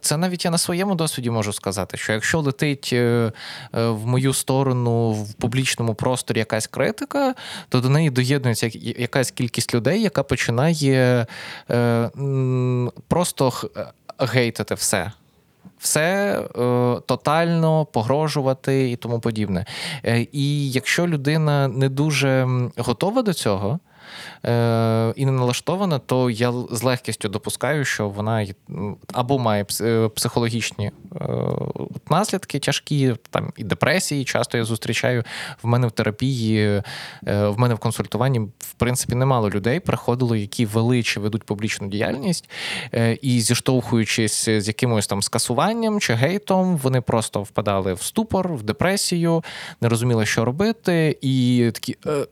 [0.00, 3.32] Це навіть я на своєму досвіді можу сказати, що якщо летить е,
[3.74, 7.34] е, в мою сторону в публічному просторі якась критика,
[7.68, 11.26] то до неї доєднується якась кількість людей, яка починає
[11.70, 12.10] е,
[13.08, 13.52] просто
[14.18, 15.12] гейтити все.
[15.78, 19.66] Все е, тотально погрожувати і тому подібне.
[20.04, 23.78] Е, і якщо людина не дуже готова до цього,
[24.44, 28.46] е, і не налаштована, то я з легкістю допускаю, що вона
[29.12, 30.92] або має е, психологічні е,
[32.10, 34.24] наслідки тяжкі, там і депресії.
[34.24, 35.24] Часто я зустрічаю
[35.62, 36.82] в мене в терапії,
[37.26, 41.88] е, в мене в консультуванні, в принципі, немало людей приходило, які вели чи ведуть публічну
[41.88, 42.50] діяльність,
[42.94, 48.62] е, і зіштовхуючись з якимось там скасуванням чи гейтом, вони просто впадали в ступор, в
[48.62, 49.44] депресію,
[49.80, 51.96] не розуміли, що робити, і такі.
[52.06, 52.26] Е,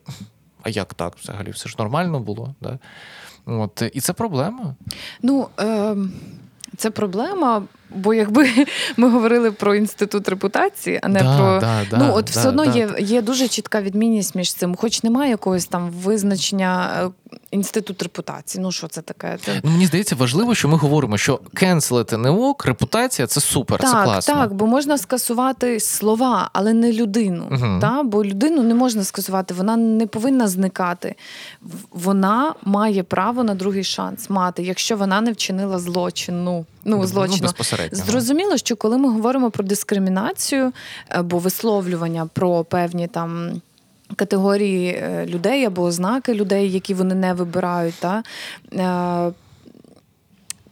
[0.63, 1.51] а як так взагалі?
[1.51, 2.55] Все ж нормально було.
[2.61, 2.79] Да?
[3.47, 4.75] От, і це проблема.
[5.23, 5.97] Ну, е,
[6.77, 7.63] це проблема,
[7.95, 8.49] бо якби
[8.97, 11.61] ми говорили про інститут репутації, а не Да, про.
[11.61, 12.73] да, да, ну, от да, все одно да.
[12.73, 16.91] є, є дуже чітка відмінність між цим, хоч немає якогось там визначення
[17.33, 18.63] е, інститут репутації.
[18.63, 19.39] Ну, що це таке?
[19.45, 19.61] Це...
[19.65, 24.05] Ну, мені здається, важливо, що ми говоримо, що кенселити не ок, репутація це супер, це
[24.05, 24.35] класно.
[24.35, 27.47] так, бо можна скасувати слова, але не людину.
[27.51, 27.81] Мгм.
[27.81, 28.03] Та?
[28.03, 31.15] Бо людину не можна скасувати, вона не повинна зникати.
[31.91, 36.67] Вона має право на другий шанс мати, якщо вона не вчинила злочину.
[36.85, 37.43] Ну, злочину.
[37.43, 37.99] безпосередньо.
[37.99, 40.73] Зрозуміло, що коли ми говоримо про дискримінацію
[41.09, 43.61] або висловлювання про певні там.
[44.17, 48.23] Категорії е, людей або ознаки людей, які вони не вибирають, та,
[48.73, 49.33] е,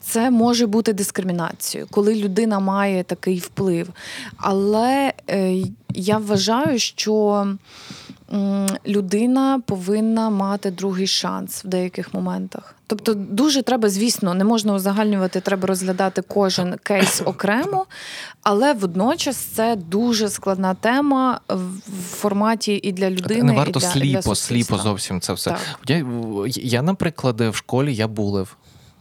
[0.00, 3.88] це може бути дискримінацією, коли людина має такий вплив.
[4.36, 5.62] Але е,
[5.94, 7.46] я вважаю, що
[8.86, 12.74] людина повинна мати другий шанс в деяких моментах.
[12.86, 17.86] Тобто, дуже треба, звісно, не можна узагальнювати, треба розглядати кожен кейс окремо,
[18.42, 23.42] але водночас це дуже складна тема в форматі і для людини.
[23.42, 25.50] не варто і для, сліпо, для сліпо зовсім це все.
[25.50, 25.60] Так.
[25.86, 26.06] Я,
[26.56, 28.56] я, наприклад, в школі я булив.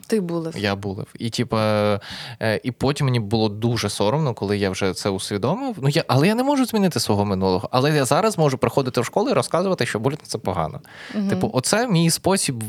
[0.07, 0.51] Ти були.
[0.55, 1.07] Я булив.
[1.19, 1.99] І типа,
[2.41, 5.75] е, і потім мені було дуже соромно, коли я вже це усвідомив.
[5.81, 7.69] Ну я, але я не можу змінити свого минулого.
[7.71, 10.81] Але я зараз можу приходити в школу і розказувати, що булінг це погано.
[11.15, 11.29] Мгм.
[11.29, 12.63] Типу, оце мій спосіб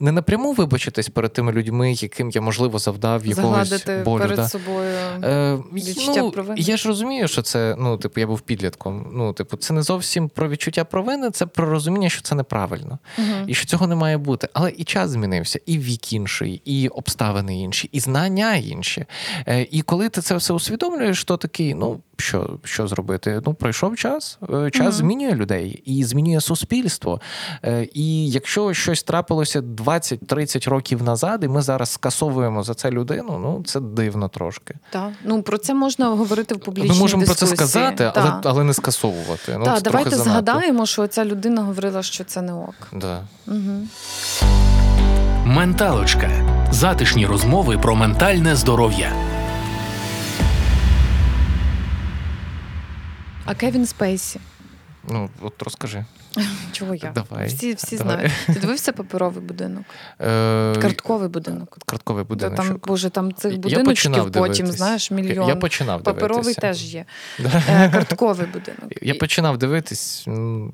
[0.00, 4.22] не напряму вибачитись перед тими людьми, яким я можливо завдав якогось Загладити болю.
[4.22, 4.48] перед да.
[4.48, 4.94] собою.
[5.24, 6.60] Е, Відчуття ну, провини.
[6.60, 9.06] Я ж розумію, що це, ну, типу, я був підлітком.
[9.12, 12.98] Ну, типу, це не зовсім про відчуття провини, це про розуміння, що це неправильно.
[13.18, 13.44] Мгм.
[13.46, 14.48] І що цього не має бути.
[14.52, 19.04] Але і час змінився, і вік інший, і обставини інші, і знання інші.
[19.48, 23.42] Е, І коли ти це все усвідомлюєш, то такий, ну що, що зробити?
[23.46, 24.38] Ну, пройшов час.
[24.54, 24.92] Е, Час Мгм.
[24.92, 27.20] змінює людей і змінює суспільство.
[27.64, 33.38] Е, І якщо щось трапилося 20-30 років назад, і ми зараз скасовуємо за це людину,
[33.42, 34.74] ну це дивно трошки.
[34.90, 35.10] Так.
[35.24, 37.48] Ну про це можна говорити в публічній Ми можемо дискусії.
[37.48, 39.56] про це сказати, але, але не скасовувати.
[39.58, 40.30] Ну, Так, давайте занадто.
[40.30, 42.74] згадаємо, що ця людина говорила, що це не ок.
[42.92, 43.20] Да.
[43.46, 43.86] Угу.
[45.50, 46.30] Менталочка.
[46.70, 49.12] Затишні розмови про ментальне здоров'я.
[53.44, 54.40] А Кевін Спейсі.
[55.08, 56.04] Ну, от розкажи.
[56.72, 57.12] Чого я?
[57.14, 58.14] Давай, Всі, всі давай.
[58.14, 58.32] знають.
[58.46, 59.84] Ти дивився паперовий будинок?
[60.20, 61.78] Е, Картковий будинок.
[61.86, 62.56] Картковий Та.
[62.56, 64.76] Там, боже, там цих будиночків потім, дивитись.
[64.76, 65.48] знаєш, мільйон.
[65.48, 66.60] Я починав Паперовий дивитися.
[66.60, 67.04] теж є.
[67.68, 69.02] Е, Картковий будинок.
[69.02, 70.24] Я починав дивитись.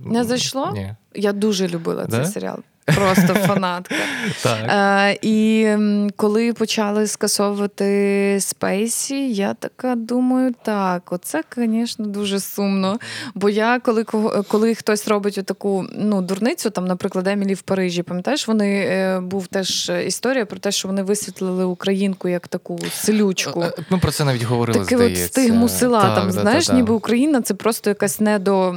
[0.00, 0.70] Не зайшло?
[0.74, 0.94] Ні.
[1.14, 2.16] Я дуже любила Да?
[2.24, 2.58] цей серіал.
[2.94, 3.94] Просто фанатка.
[4.42, 4.58] Так.
[4.68, 5.68] Е, і
[6.16, 12.98] коли почали скасовувати Спейсі, я така думаю, так, оце, звісно, дуже сумно.
[13.34, 14.04] Бо я, коли
[14.48, 19.46] коли хтось робить таку ну, дурницю, там, наприклад, Емілі в Парижі, пам'ятаєш, вони е, був
[19.46, 23.62] теж історія про те, що вони висвітлили українку як таку селючку.
[23.62, 26.02] Е, Ми про це навіть говорили, Таке от стигму села.
[26.02, 28.76] Так, там, да, знаєш, ніби Україна це просто якась недо.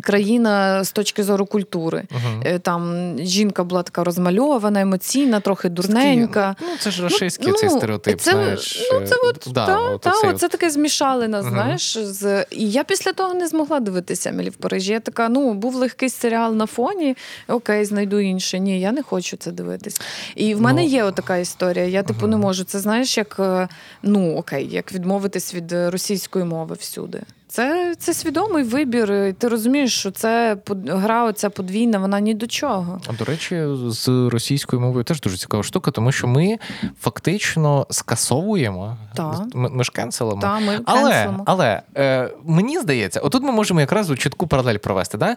[0.00, 2.02] Країна з точки зору культури.
[2.44, 6.56] Е, Там жінка була така розмальована, емоційна, трохи дурненька.
[6.60, 8.88] Ну, це ж рашистський цей стереотип, це, знаєш.
[8.92, 11.54] Ну, це е, от, да, та, от та, оцей оце таке змішали нас, Мгм.
[11.54, 11.98] знаєш.
[11.98, 12.46] З...
[12.50, 14.92] І я після того не змогла дивитися Емілі в Парижі.
[14.92, 17.16] Я така, ну, був легкий серіал на фоні,
[17.48, 18.58] окей, знайду інше.
[18.58, 20.00] Ні, я не хочу це дивитись.
[20.34, 21.84] І в мене Ну, є така історія.
[21.86, 22.64] Я, типу, не можу.
[22.64, 23.68] Це знаєш, як е,
[24.02, 27.22] ну окей, як відмовитись від російської мови всюди.
[27.54, 29.34] Це, це свідомий вибір.
[29.38, 33.00] Ти розумієш, що це гра, оця подвійна, вона ні до чого.
[33.06, 36.58] А, До речі, з російською мовою теж дуже цікава штука, тому що ми
[37.00, 38.96] фактично скасовуємо.
[39.14, 39.34] Так.
[39.54, 40.40] Ми, ми ж кенселимо.
[40.40, 41.42] Та, ми Але, кенселимо.
[41.46, 45.18] але е, мені здається, отут ми можемо якраз у чітку паралель провести.
[45.18, 45.36] Да?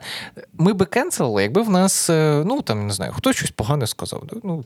[0.54, 4.24] Ми би кенселили, якби в нас, е, ну там не знаю, хтось щось погане сказав.
[4.34, 4.40] Да?
[4.44, 4.64] Ну,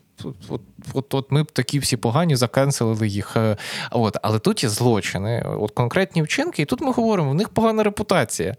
[0.49, 0.61] от,
[0.93, 3.37] от, от, ми б такі всі погані закенселили їх.
[3.37, 3.57] е,
[3.91, 8.55] От, але тут є злочини, от конкретні вчинки, і тут ми говоримо, них погана репутація.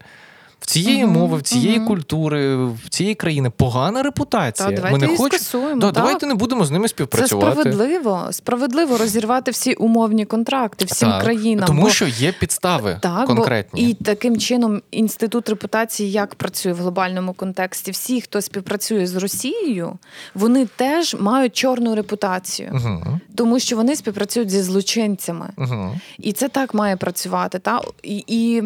[0.63, 1.87] В цієї Мгм, мови, в цієї мгм.
[1.87, 4.69] культури, в цієї країни погана репутація.
[4.69, 5.27] Та, давайте Ми не хочемо.
[5.29, 5.81] скасуємо.
[5.81, 5.95] Да, так.
[5.95, 7.51] давайте не будемо з ними Це співпрацювати.
[7.61, 8.27] справедливо.
[8.31, 11.67] Справедливо розірвати всі умовні контракти всім Так, країнам.
[11.67, 11.89] Тому бо...
[11.89, 13.81] що є підстави Так, конкретні.
[13.81, 17.91] Бо і таким чином інститут репутації як працює в глобальному контексті.
[17.91, 19.97] Всі, хто співпрацює з Росією,
[20.35, 23.19] вони теж мають чорну репутацію, Угу.
[23.35, 25.49] тому що вони співпрацюють зі злочинцями.
[25.57, 25.95] Угу.
[26.19, 27.59] І це так має працювати.
[27.59, 27.81] Та?
[28.03, 28.63] І, і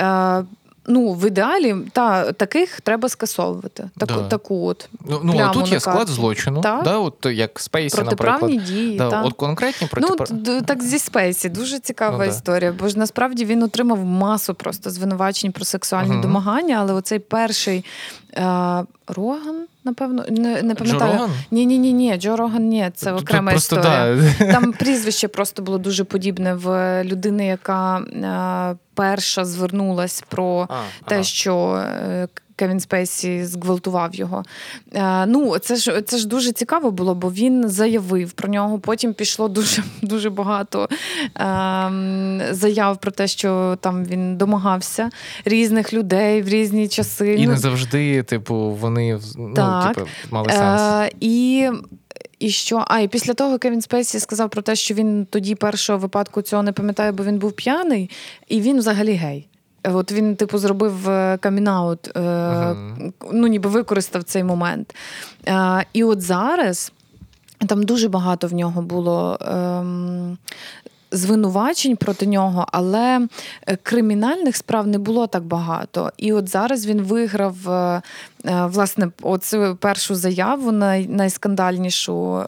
[0.00, 0.44] е,
[0.86, 3.90] ну, в ідеалі та, таких треба скасовувати.
[3.98, 4.28] Таку, Да.
[4.28, 6.82] таку от Ну, ну а тут є склад злочину, та?
[6.84, 8.64] да, от як Спейсі, протиправні наприклад.
[8.76, 8.98] дії.
[8.98, 9.22] Да, та.
[9.22, 10.26] от конкретні Ну, протипра...
[10.44, 12.30] т- так зі Спейсі дуже цікава Ну, да.
[12.30, 16.20] історія, бо ж насправді він отримав масу просто звинувачень про сексуальні Мгм.
[16.20, 17.84] домагання, але оцей перший
[18.34, 21.12] е, Роган, напевно, не, не Джо пам'ятаю.
[21.12, 21.30] Роган?
[21.50, 24.18] Ні, ні, ні, ні, Джо Роган, ні, це окрема просто, історія.
[24.38, 24.52] Да.
[24.52, 31.14] Там прізвище просто було дуже подібне в людини, яка е, перша звернулась про А, те,
[31.14, 31.24] ага.
[31.24, 32.28] що е,
[32.60, 34.42] Кевін Спейсі зґвалтував його.
[34.92, 38.78] Е, ну, це ж це ж дуже цікаво було, бо він заявив про нього.
[38.78, 40.88] Потім пішло дуже дуже багато
[41.36, 45.10] е, заяв про те, що там він домагався
[45.44, 47.34] різних людей в різні часи.
[47.34, 49.94] І Ну, не завжди, типу, вони ну, Так.
[49.94, 50.80] типу, мали сенс.
[50.80, 51.68] Е, і,
[52.38, 52.84] і що?
[52.88, 56.62] А, і після того Кевін Спейсі сказав про те, що він тоді першого випадку цього
[56.62, 58.10] не пам'ятає, бо він був п'яний,
[58.48, 59.46] і він взагалі гей.
[59.84, 61.04] Е, От він, типу, зробив
[61.40, 63.12] камінаут, е, Мгм.
[63.32, 64.94] ну ніби використав цей момент.
[65.48, 66.92] Е, і от зараз
[67.66, 69.38] там дуже багато в нього було.
[69.40, 70.38] Ем,
[71.12, 73.28] Звинувачень проти нього, але
[73.66, 76.12] е, кримінальних справ не було так багато.
[76.16, 78.02] І от зараз він виграв е, е,
[78.44, 82.44] власне оцю першу заяву, най, найскандальнішу.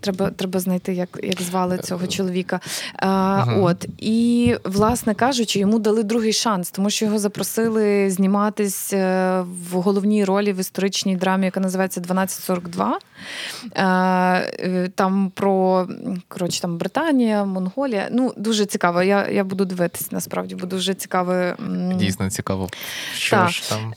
[0.00, 2.60] Треба, треба знайти, як, як звали цього чоловіка.
[3.02, 3.62] Е, Мгм.
[3.62, 9.40] От і, власне кажучи, йому дали другий шанс, тому що його запросили зніматись е,
[9.70, 12.98] в головній ролі в історичній драмі, яка називається 1242.
[13.74, 15.88] Е, е, Там про
[16.28, 18.08] коротше, там Британія, Монголія.
[18.12, 19.02] Ну, дуже цікаво.
[19.02, 21.56] Я, я буду дивитись насправді, бо дуже цікаве.
[21.60, 22.68] м, Дійсно цікаво,
[23.14, 23.50] що Так.
[23.50, 23.94] ж там.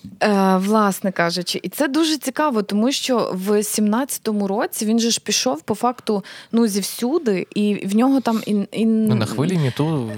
[0.65, 5.61] Власне кажучи, і це дуже цікаво, тому що в 17-му році він же ж пішов
[5.61, 10.11] по факту ну зівсюди, і в нього там і, і Ну, на хвилі міту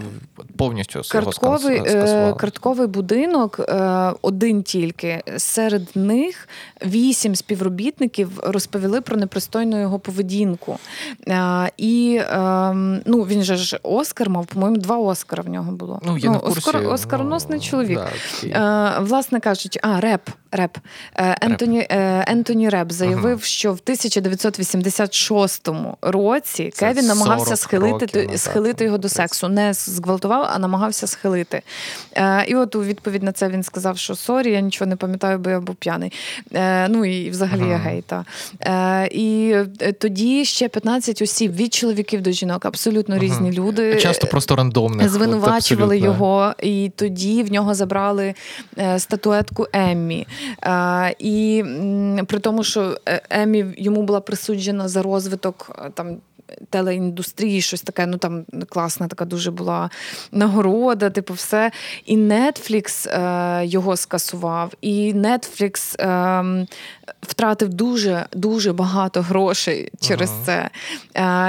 [0.57, 5.23] повністю картковий, е, картковий будинок, е, один тільки.
[5.37, 6.49] Серед них
[6.85, 10.79] вісім співробітників розповіли про непристойну його поведінку.
[11.27, 12.73] Е, І е,
[13.05, 16.01] ну, він же ж Оскар мав, по-моєму, два Оскара в нього було.
[16.05, 17.99] Ну, я не в курсі, Оскар, оскароносний ну, чоловік.
[18.43, 18.99] да.
[18.99, 20.29] Власне кажучи, а реп.
[20.51, 20.77] Реп.
[21.15, 25.69] Е, Ентоні, е, Ентоні Реп заявив, що в 1986
[26.01, 29.47] році Це Кевін намагався схилити, років схилити його до сексу.
[29.47, 31.61] Не зґвалтував, а намагався схилити.
[32.13, 35.37] Е, і от у відповідь на це він сказав, що sorry, я нічого не пам'ятаю,
[35.39, 36.11] бо я був п'яний.
[36.89, 37.77] Ну і взагалі я Ага.
[37.77, 38.03] гей.
[38.07, 38.25] Та.
[38.61, 39.55] Е, і
[39.99, 43.23] тоді ще 15 осіб від чоловіків до жінок, абсолютно Ага.
[43.25, 43.95] різні люди.
[43.95, 45.05] Часто просто рандомних.
[45.05, 46.05] от Звинувачували абсолютно.
[46.25, 48.33] його, і тоді в нього забрали
[48.97, 50.24] статуетку Еммі.
[50.63, 56.17] Е, і м, при тому, що е, Еммі йому була присуджена за розвиток е, там.
[56.69, 59.89] Телеіндустрії, щось таке, ну там класна така дуже була
[60.31, 61.71] нагорода, типу, все.
[62.05, 66.67] І Netflix е, його скасував, і Netflix е,
[67.21, 70.41] втратив дуже дуже багато грошей через Ага.
[70.45, 70.69] це.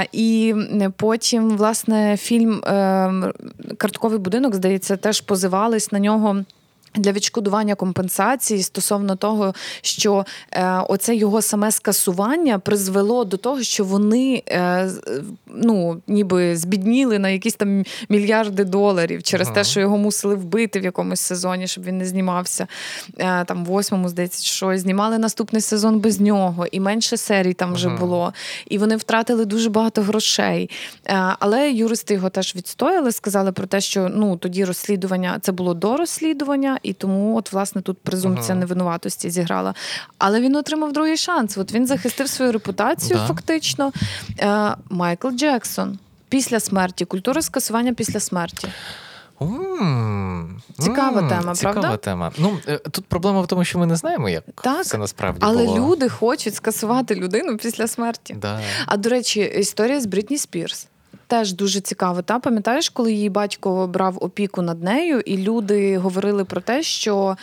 [0.02, 0.54] Е, і
[0.96, 3.32] потім, власне, фільм е,
[3.78, 6.36] Картковий будинок, здається, теж позивались на нього.
[6.97, 13.84] Для відшкодування компенсації стосовно того, що е, оце його саме скасування призвело до того, що
[13.84, 14.90] вони е,
[15.47, 19.55] ну, ніби збідніли на якісь там мільярди доларів через Ага.
[19.55, 22.66] те, що його мусили вбити в якомусь сезоні, щоб він не знімався.
[23.18, 27.74] Е, там в восьмому, здається, що знімали наступний сезон без нього, і менше серій там
[27.74, 27.97] вже Ага.
[27.97, 28.32] було.
[28.68, 30.70] І вони втратили дуже багато грошей.
[31.07, 35.74] Е, але юристи його теж відстояли, сказали про те, що ну тоді розслідування це було
[35.74, 38.61] до розслідування, і тому, от, власне, тут презумпція Ага.
[38.61, 39.74] невинуватості зіграла.
[40.18, 41.59] Але він отримав другий шанс.
[41.59, 43.26] От він захистив свою репутацію, Да.
[43.26, 43.93] фактично.
[44.41, 45.99] Е, Майкл Джексон.
[46.28, 48.68] Після смерті, культура скасування після смерті.
[50.78, 51.97] Цікава тема, цікава правда?
[51.97, 52.32] тема.
[52.39, 55.64] Ну, е, тут проблема в тому, що ми не знаємо, як Так, це насправді Але
[55.64, 55.78] було.
[55.78, 58.34] люди хочуть скасувати людину після смерті.
[58.41, 58.61] Да.
[58.87, 60.87] А до речі, історія з Брітні Спірс.
[61.26, 62.22] Теж дуже цікаво.
[62.22, 67.36] Та пам'ятаєш, коли її батько брав опіку над нею, і люди говорили про те, що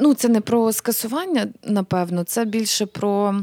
[0.00, 3.34] ну це не про скасування, напевно, це більше про.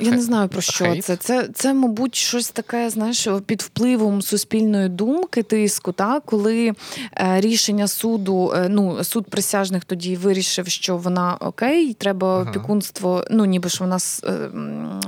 [0.00, 1.04] Я не знаю про що Хейт?
[1.04, 1.16] це.
[1.16, 6.72] Це, це, мабуть, щось таке, знаєш, під впливом суспільної думки, тиску, та, коли
[7.16, 12.50] е, рішення суду, е, ну, суд присяжних тоді вирішив, що вона окей, треба Ага.
[12.50, 14.50] опікунство, ну, ніби ж вона е,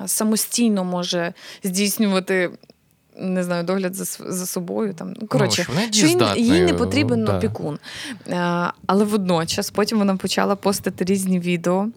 [0.07, 1.32] самостійно може
[1.64, 2.50] здійснювати.
[3.18, 4.94] Не знаю, догляд за, за собою.
[4.94, 5.14] Там.
[5.20, 7.38] Ну, коротше, що що їй, їй не потрібен да.
[7.38, 7.78] опікун.
[8.28, 11.88] Е, але водночас потім вона почала постити різні відео,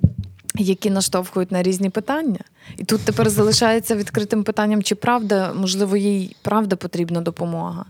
[0.56, 2.40] які наштовхують на різні питання.
[2.78, 7.86] І тут тепер залишається відкритим питанням, чи правда, можливо, їй правда потрібна допомога.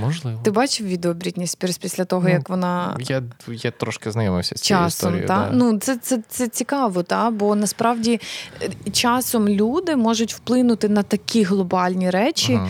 [0.00, 0.40] Можливо.
[0.44, 2.96] Ти бачив відео Брітні Спірс після того, Ну, як вона.
[3.00, 5.28] Я, я трошки знайомився з цією Часом, історією.
[5.28, 5.34] та?
[5.34, 5.50] да.
[5.52, 7.30] ну це, це, це цікаво, та?
[7.30, 8.20] бо насправді
[8.62, 12.68] е, часом люди можуть вплинути на такі глобальні речі, Ага.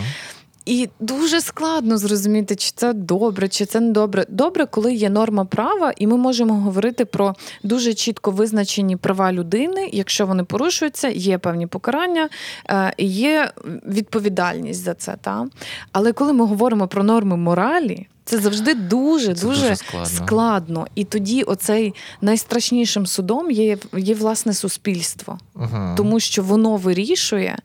[0.65, 4.25] І дуже складно зрозуміти, чи це добре, чи це не добре.
[4.29, 9.89] Добре, коли є норма права, і ми можемо говорити про дуже чітко визначені права людини.
[9.93, 12.29] Якщо вони порушуються, є певні покарання,
[12.69, 13.51] е, є
[13.87, 15.15] відповідальність за це.
[15.21, 15.47] Та?
[15.91, 20.05] Але коли ми говоримо про норми моралі, це завжди дуже Це дуже, дуже складно.
[20.25, 20.87] складно.
[20.95, 25.95] І тоді оцей найстрашнішим судом є, є власне суспільство Ага.
[25.97, 27.57] тому що воно вирішує.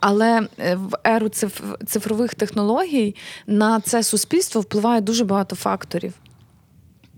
[0.00, 3.14] Але е, в еру циф- цифрових технологій
[3.46, 6.12] на це суспільство впливає дуже багато факторів,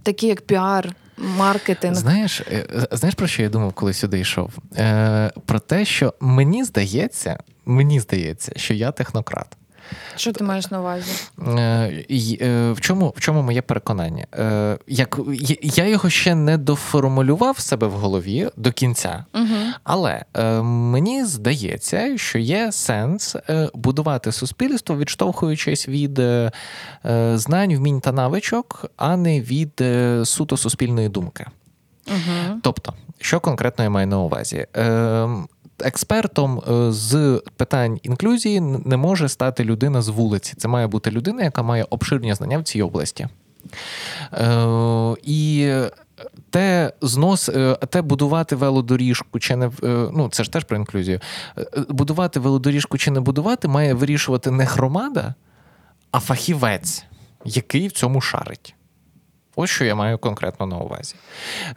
[0.02, 1.94] такі як піар, маркетинг.
[1.96, 4.50] Знаєш, е, знаєш, про що я думав, коли сюди йшов?
[4.76, 9.56] Е, про те, що мені здається, мені здається, що я технократ.
[10.16, 11.10] Що ти маєш на увазі?
[11.48, 12.04] Е,
[12.40, 14.26] е, в, чому, в чому моє переконання?
[14.34, 15.18] Е, як,
[15.62, 19.46] я- його ще не доформулював себе в голові до кінця, Угу.
[19.84, 20.24] але
[20.62, 23.36] мені здається, що є сенс
[23.74, 26.20] будувати суспільство, відштовхуючись від
[27.34, 29.82] знань, вмінь та навичок, а не від
[30.28, 31.46] суто суспільної думки.
[32.08, 32.60] Угу.
[32.62, 34.66] Тобто, що конкретно я маю на увазі?
[34.76, 35.28] Е,
[35.84, 40.54] Експертом е, з питань інклюзії не може стати людина з вулиці.
[40.56, 43.28] Це має бути людина, яка має обширні знання в цій області.
[44.32, 45.72] Е, І
[46.50, 51.20] те знос, е, те будувати велодоріжку чи не ну це ж теж про інклюзію.
[51.88, 55.34] Будувати велодоріжку чи не будувати має вирішувати не громада,
[56.10, 57.04] а фахівець,
[57.44, 58.74] який в цьому шарить.
[59.58, 61.14] Ось що я маю конкретно на увазі.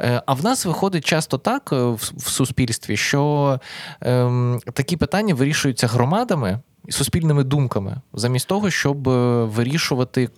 [0.01, 1.75] Е, А в нас виходить часто так е,
[2.17, 3.59] в суспільстві, що
[4.01, 10.30] ем, такі питання вирішуються громадами і суспільними думками, замість того, щоб е, вирішувати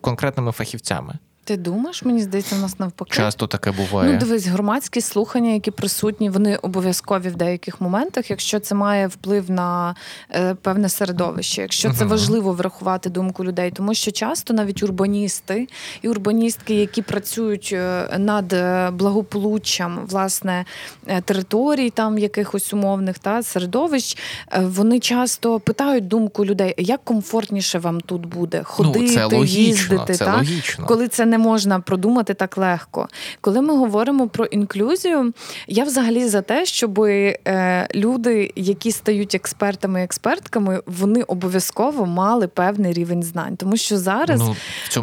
[0.00, 1.18] конкретними фахівцями.
[1.46, 3.14] Ти думаєш, мені здається, в нас навпаки.
[3.14, 4.12] Часто таке буває.
[4.12, 9.50] Ну, дивись, громадські слухання, які присутні, вони обов'язкові в деяких моментах, якщо це має вплив
[9.50, 9.94] на
[10.30, 15.68] е, певне середовище, якщо це важливо врахувати думку людей, тому що часто навіть урбаністи
[16.02, 20.64] і урбаністки, які працюють е, над е, благополуччям власне
[21.06, 24.18] е, територій, там якихось умовних та середовищ,
[24.60, 30.14] вони часто питають думку людей, як комфортніше вам тут буде ходити, ну, це логічно, їздити,
[30.14, 30.36] це та?
[30.36, 30.86] логічно.
[30.86, 33.08] коли це не можна продумати так легко.
[33.40, 35.32] Коли ми говоримо про інклюзію,
[35.68, 42.48] я взагалі за те, щоб е, люди, які стають експертами і експертками, вони обов'язково мали
[42.48, 44.40] певний рівень знань, тому що зараз.
[44.40, 44.56] ну,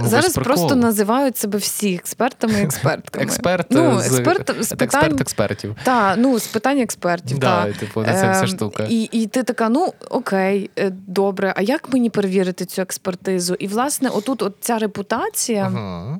[0.03, 3.25] Зараз просто називають себе всі експертами і експертками.
[3.25, 5.75] Експерт, ну, з, експерт з питань, експерт експертів.
[5.83, 7.39] та, ну, з питань експертів.
[7.39, 7.73] Да, та.
[7.73, 8.87] типу, це вся Ем, штука.
[8.89, 11.53] І, і ти така, ну окей, е, добре.
[11.57, 13.55] А як мені перевірити цю експертизу?
[13.59, 15.63] І власне, отут, от ця репутація.
[15.63, 16.19] Ага.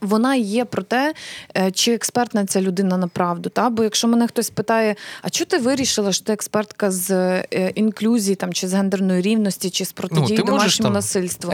[0.00, 1.14] Вона є про те,
[1.56, 3.48] е, чи експертна ця людина на правду.
[3.48, 3.70] Та?
[3.70, 8.34] Бо якщо мене хтось питає, а чого ти вирішила, що ти експертка з е, інклюзії
[8.34, 11.52] там, чи з гендерної рівності, чи з протидії Ну, домашньому насильству?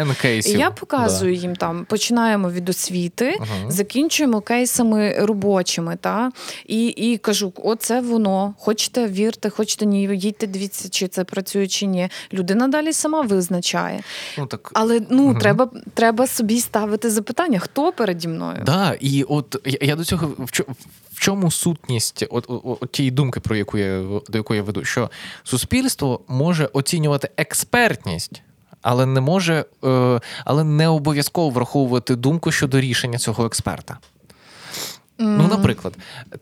[0.54, 3.70] І я показую їм там, починаємо від освіти, Ага.
[3.70, 5.96] закінчуємо кейсами робочими.
[6.00, 6.32] Та?
[6.66, 8.54] І, і кажу: оце воно.
[8.58, 12.08] Хочете вірте, хочете ні, їдьте, дивіться, чи це працює, чи ні.
[12.32, 14.02] Людина далі сама визначає.
[14.38, 15.38] Ну, так, Але ну Мгм.
[15.38, 18.62] треба, треба собі ставити запитання, хто переді мною.
[18.66, 20.50] Да, і от я, я до цього в,
[21.12, 24.84] в чому сутність от, от, от тієї думки, про яку я до якої я веду,
[24.84, 25.10] що
[25.44, 28.42] суспільство може оцінювати експертність.
[28.82, 33.98] Але не може, е, але не обов'язково враховувати думку щодо рішення цього експерта.
[35.18, 35.94] Ну, наприклад,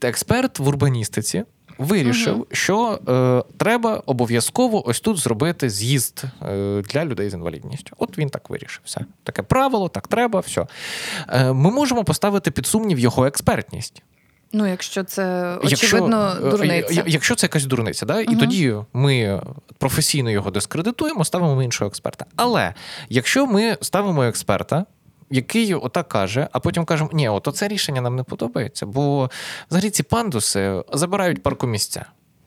[0.03, 1.45] експерт в урбаністиці
[1.79, 7.97] вирішив, що е, треба обов'язково ось тут зробити з'їзд е, для людей з інвалідністю.
[7.99, 8.81] От він так вирішив.
[8.85, 9.01] Все.
[9.23, 10.67] Таке правило, так треба, все.
[11.29, 14.03] Е, ми можемо поставити під сумнів його експертність.
[14.53, 17.03] Ну, якщо це очевидно е, дурниця.
[17.07, 18.21] Якщо це якась дурниця, да?
[18.21, 19.43] і тоді ми
[19.79, 22.25] професійно його дискредитуємо, ставимо іншого експерта.
[22.37, 22.75] Але
[23.09, 24.85] якщо ми ставимо експерта,
[25.31, 29.31] який отак каже, а потім кажемо, ні, от це рішення нам не подобається, бо
[29.71, 32.05] взагалі ці пандуси забирають паркомісця.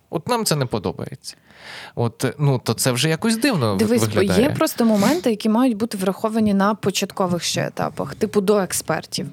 [0.10, 1.36] От нам це не подобається.
[1.96, 4.42] От, ну, то це вже якось дивно Дивись, виглядає.
[4.42, 9.28] є просто моменти, які мають бути враховані на початкових ще етапах, типу до експертів.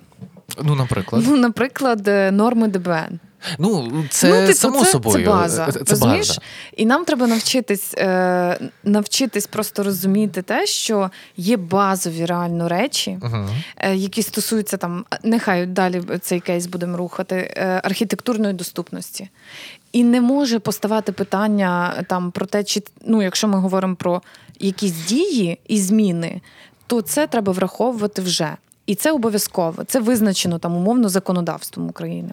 [0.62, 1.24] Ну, наприклад.
[1.28, 3.20] Ну, наприклад, е, норми ДБН.
[3.58, 5.24] Ну, це ну, типу, само це, собою.
[5.24, 5.72] Це база.
[5.72, 6.28] Це розумієш?
[6.28, 6.40] база.
[6.76, 13.48] І нам треба навчитись, е, навчитись просто розуміти те, що є базові реально речі, Угу.
[13.76, 19.28] е, які стосуються там, нехай далі цей кейс будемо рухати, е, архітектурної доступності.
[19.92, 24.22] І не може поставати питання там про те, чи ну, якщо ми говоримо про
[24.60, 26.40] якісь дії і зміни,
[26.86, 28.56] то це треба враховувати вже.
[28.86, 29.84] І це обов'язково.
[29.84, 32.32] Це визначено там умовно законодавством України.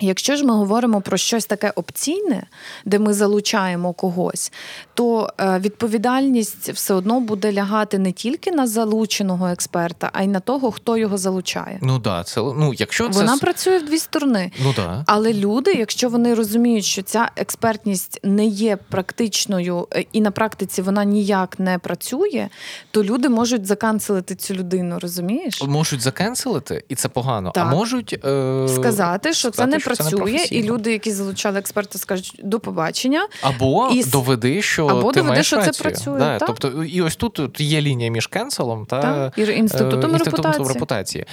[0.00, 2.46] Якщо ж ми говоримо про щось таке опційне,
[2.84, 4.52] де ми залучаємо когось,
[4.94, 10.40] то е, відповідальність все одно буде лягати не тільки на залученого експерта, а й на
[10.40, 11.78] того, хто його залучає.
[11.82, 14.52] Ну да, це ну, якщо це Вона працює в дві сторони.
[14.64, 15.04] ну да.
[15.06, 20.82] Але люди, якщо вони розуміють, що ця експертність не є практичною е, і на практиці
[20.82, 22.48] вона ніяк не працює,
[22.90, 25.62] то люди можуть заканцелити цю людину, розумієш?
[25.62, 27.50] Можуть закенселити, і це погано.
[27.50, 27.66] Так.
[27.66, 28.68] А можуть е...
[28.68, 33.28] Сказати, що це не сказати, це працює, і люди, які залучали експерта, скажуть до побачення.
[33.42, 36.46] Або І доведи, що або ти доведи, маєш що це працює, Да, так.
[36.48, 40.74] Тобто, і ось тут є лінія між кенселом та Так, і інститутом е, інститутом репутації.
[40.74, 41.24] репутації.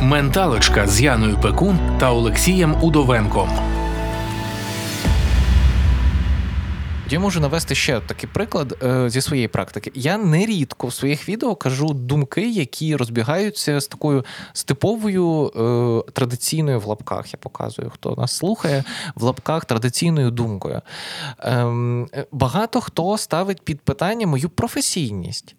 [0.00, 3.73] Менталочка з Яною Пекун та Олексієм Удовенком.
[7.10, 9.92] Я можу навести ще такий приклад е, зі своєї практики.
[9.94, 16.80] Я нерідко в своїх відео кажу думки, які розбігаються з такою з типовою е, традиційною
[16.80, 17.34] в лапках.
[17.34, 18.84] Я показую, хто нас слухає,
[19.14, 20.80] в лапках традиційною думкою.
[21.38, 25.54] Ем, е, багато хто ставить під питання мою професійність.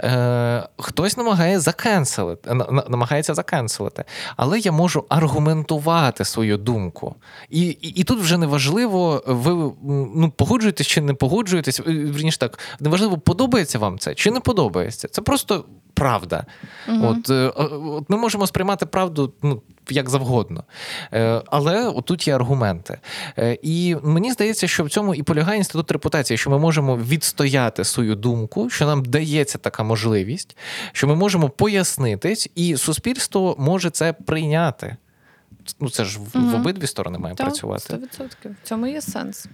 [0.00, 4.04] Е, хтось намагає закенселити, на- на- намагається закенселити,
[4.36, 7.14] але я можу аргументувати свою думку.
[7.50, 9.72] І, і, і тут вже неважливо, ви
[10.16, 11.80] ну, погоджуєтесь чи не погоджуєтесь.
[11.80, 15.08] е, Вірніше так, неважливо, подобається вам це чи не подобається.
[15.08, 15.64] Це просто
[15.94, 16.44] правда.
[17.02, 17.50] От, е, е,
[17.86, 20.64] от ми можемо сприймати правду ну, як завгодно.
[21.12, 22.98] Е, Але отут є аргументи.
[23.38, 27.84] Е, І мені здається, що в цьому і полягає інститут репутації, що ми можемо відстояти
[27.84, 30.56] свою думку, що нам дається така можливість,
[30.92, 34.96] що ми можемо пояснитись, і суспільство може це прийняти.
[35.80, 37.94] Ну, це ж в, в обидві сторони має Так, працювати.
[37.94, 38.28] 100%.
[38.64, 39.46] В цьому є сенс.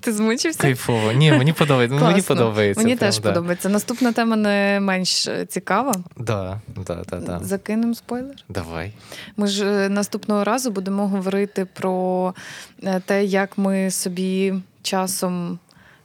[0.00, 0.60] Ти змучився?
[0.60, 1.12] Кайфово.
[1.12, 1.98] Ні, мені подобається.
[1.98, 2.82] Мені подобається.
[2.82, 3.28] Мені прям, теж да.
[3.28, 3.68] подобається.
[3.68, 5.94] Наступна тема не менш е, цікава.
[6.16, 7.40] Да, да, да, да.
[7.42, 8.36] Закинемо спойлер.
[8.48, 8.92] Давай.
[9.36, 12.34] Ми ж е, наступного разу будемо говорити про
[12.82, 15.58] е, те, як ми собі часом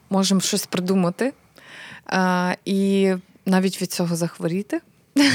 [0.09, 1.33] можемо щось придумати
[2.65, 3.13] і
[3.45, 4.81] навіть від цього захворіти.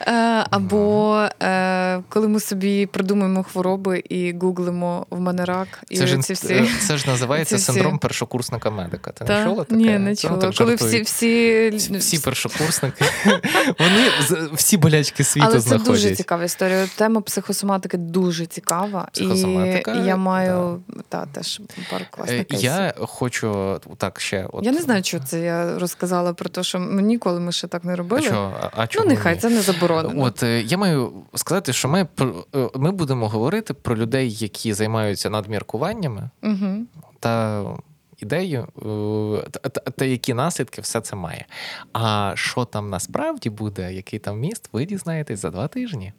[0.00, 0.12] Е,
[0.50, 6.18] Або е, коли ми собі придумуємо хвороби і гуглимо в мене рак, і Це ж,
[6.18, 6.54] ці всі.
[6.54, 9.10] е, це ж називається всі- синдром першокурсника медика.
[9.10, 9.76] Ти не чула таке?
[9.76, 10.36] Ні, не Ну, чула.
[10.36, 11.70] так Коли всі, всі...
[11.98, 13.04] Всі- першокурсники,
[13.78, 14.08] вони
[14.52, 16.86] всі болячки світу Але це дуже цікава історія.
[16.96, 19.08] Тема психосоматики дуже цікава.
[19.12, 22.46] Психосоматика, і я маю та, теж пару класних.
[22.50, 24.46] Я хочу так ще.
[24.52, 27.66] От, Я не знаю, що це я розказала про те, що ми ніколи ми ще
[27.66, 28.28] так не робили.
[28.76, 29.40] а, а ну, нехай ні?
[29.40, 30.22] це не заборонено.
[30.22, 34.72] От е, я маю сказати, що ми, про- е, ми будемо говорити про людей, які
[34.72, 36.76] займаються надміркуваннями Угу.
[37.20, 37.62] та
[38.18, 38.68] ідею,
[39.42, 41.46] е, та, та, та які наслідки все це має.
[41.92, 46.12] А що там насправді буде, який там міст, ви дізнаєтесь за два тижні.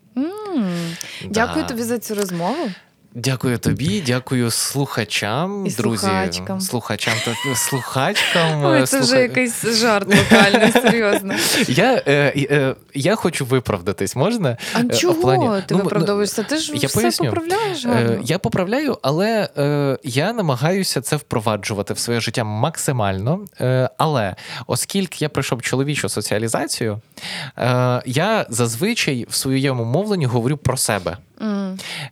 [1.29, 1.67] Дякую Да.
[1.69, 2.69] тобі за цю розмову.
[3.17, 5.97] Дякую тобі, дякую слухачам, І друзі.
[6.05, 6.61] слухачкам.
[6.61, 8.65] Слухачам та слухачкам.
[8.65, 11.33] Ой, це вже якийсь жарт локальний, серйозно.
[11.67, 14.57] Я, е, е, я хочу виправдатись, можна?
[14.73, 16.43] А Е, чого плані- ти ну, виправдовуєшся?
[16.43, 17.25] Ти ж я все поясню.
[17.29, 18.19] поправляєш Е, гарно.
[18.23, 23.39] Я поправляю, але е, я намагаюся це впроваджувати в своє життя максимально.
[23.61, 24.35] Е, але
[24.67, 26.99] оскільки я пройшов чоловічу соціалізацію,
[27.57, 31.17] е, я зазвичай в своєму мовленні говорю про себе.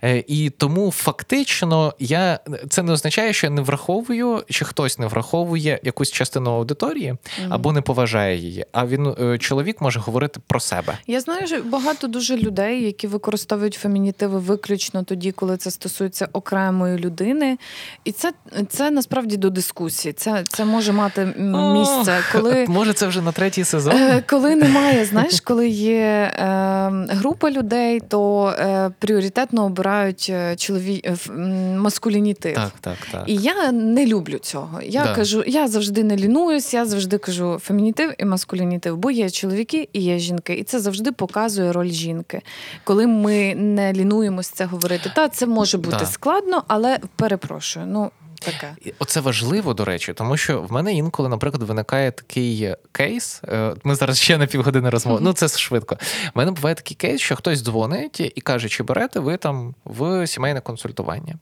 [0.04, 5.08] Е, І тому фактично я це не означає, що я не враховую, чи хтось не
[5.08, 7.16] враховує якусь частину аудиторії
[7.50, 8.66] або не поважає її.
[8.72, 10.98] А він е, чоловік може говорити про себе.
[11.08, 16.98] Я знаю, що багато дуже людей, які використовують фемінітиви виключно тоді, коли це стосується окремої
[16.98, 17.58] людини.
[18.06, 18.34] І це,
[18.70, 20.14] це насправді до дискусії.
[20.14, 21.26] Це, це може мати
[21.74, 22.66] місце, коли.
[22.70, 23.96] може це вже на третій сезон.
[23.96, 31.02] Е, Коли немає, знаєш, коли є е, група людей, то е, пріоритетно обирають е, чолові...
[31.06, 31.32] е,
[31.78, 32.56] маскулінітив.
[32.56, 33.24] Так, так, так.
[33.28, 34.80] І я не люблю цього.
[34.86, 35.16] Я Да.
[35.16, 40.02] кажу, я завжди не лінуюсь, я завжди кажу фемінітив і маскулінітив, бо є чоловіки і
[40.02, 40.54] є жінки.
[40.54, 42.42] І це завжди показує роль жінки.
[42.84, 45.12] Коли ми не лінуємось це говорити.
[45.16, 46.06] Та це може бути Да.
[46.06, 47.86] складно, але перепрошую.
[47.90, 48.12] Ну
[48.46, 48.76] таке.
[49.00, 53.42] Оце важливо, до речі, тому що в мене інколи, наприклад, виникає такий кейс.
[53.48, 55.20] е, Ми зараз ще на півгодини розмови.
[55.24, 55.98] Ну це швидко.
[56.36, 60.28] У мене буває такий кейс, що хтось дзвонить і каже, чи берете ви там в
[60.28, 61.36] сімейне консультування.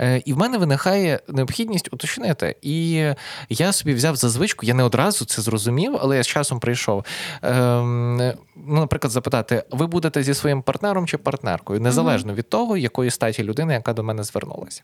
[0.00, 2.56] Е, І в мене виникає необхідність уточнити.
[2.62, 3.04] І
[3.48, 7.04] я собі взяв за звичку, я не одразу це зрозумів, але я з часом прийшов.
[7.42, 13.10] Ем, Ну, наприклад, запитати: ви будете зі своїм партнером чи партнеркою, незалежно від того, якої
[13.10, 14.82] статі людини, яка до мене звернулася.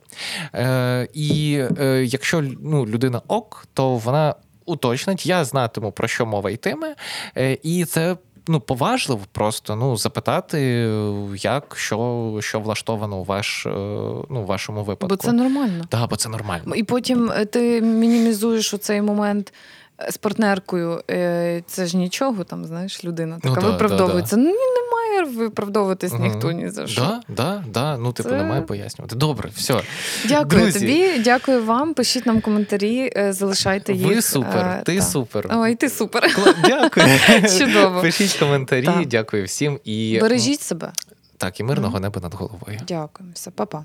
[0.55, 6.51] Е, І е, якщо ну, людина ок, то вона уточнить, я знатиму, про що мова
[6.51, 6.95] йтиме,
[7.37, 8.17] Е, і це.
[8.51, 10.61] Ну, поважливо просто ну, запитати,
[11.37, 13.71] як, що, що влаштовано у ваш, е,
[14.31, 15.17] ну, вашому випадку.
[15.17, 15.85] Бо це нормально.
[15.89, 16.75] Так, бо це нормально.
[16.75, 19.53] І потім е, ти мінімізуєш оцей момент.
[20.11, 24.37] З партнеркою Е, це ж нічого, там знаєш, людина Ну така да, виправдовується.
[24.37, 26.23] Ну не має виправдовуватись Мгм.
[26.23, 27.01] ніхто ні за що.
[27.01, 27.97] Да, да, да.
[27.99, 29.17] Ну, типу, Це- немає пояснювати.
[29.17, 29.81] Добре, все.
[30.25, 30.79] Дякую Друзі.
[30.81, 31.95] тобі, дякую вам.
[31.95, 34.07] Пишіть нам коментарі, е, залишайте їх.
[34.07, 35.03] Ви супер, Е, ти та.
[35.03, 35.51] супер.
[35.55, 36.23] Ой, ти супер.
[36.25, 37.07] Кла- Дякую.
[37.59, 38.01] Чудово.
[38.01, 39.07] Пишіть коментарі, Так.
[39.07, 39.79] дякую всім.
[39.85, 40.93] І Бережіть себе.
[41.37, 42.81] так, і мирного неба над головою.
[42.89, 43.31] Дякую.
[43.35, 43.85] Все, па-па.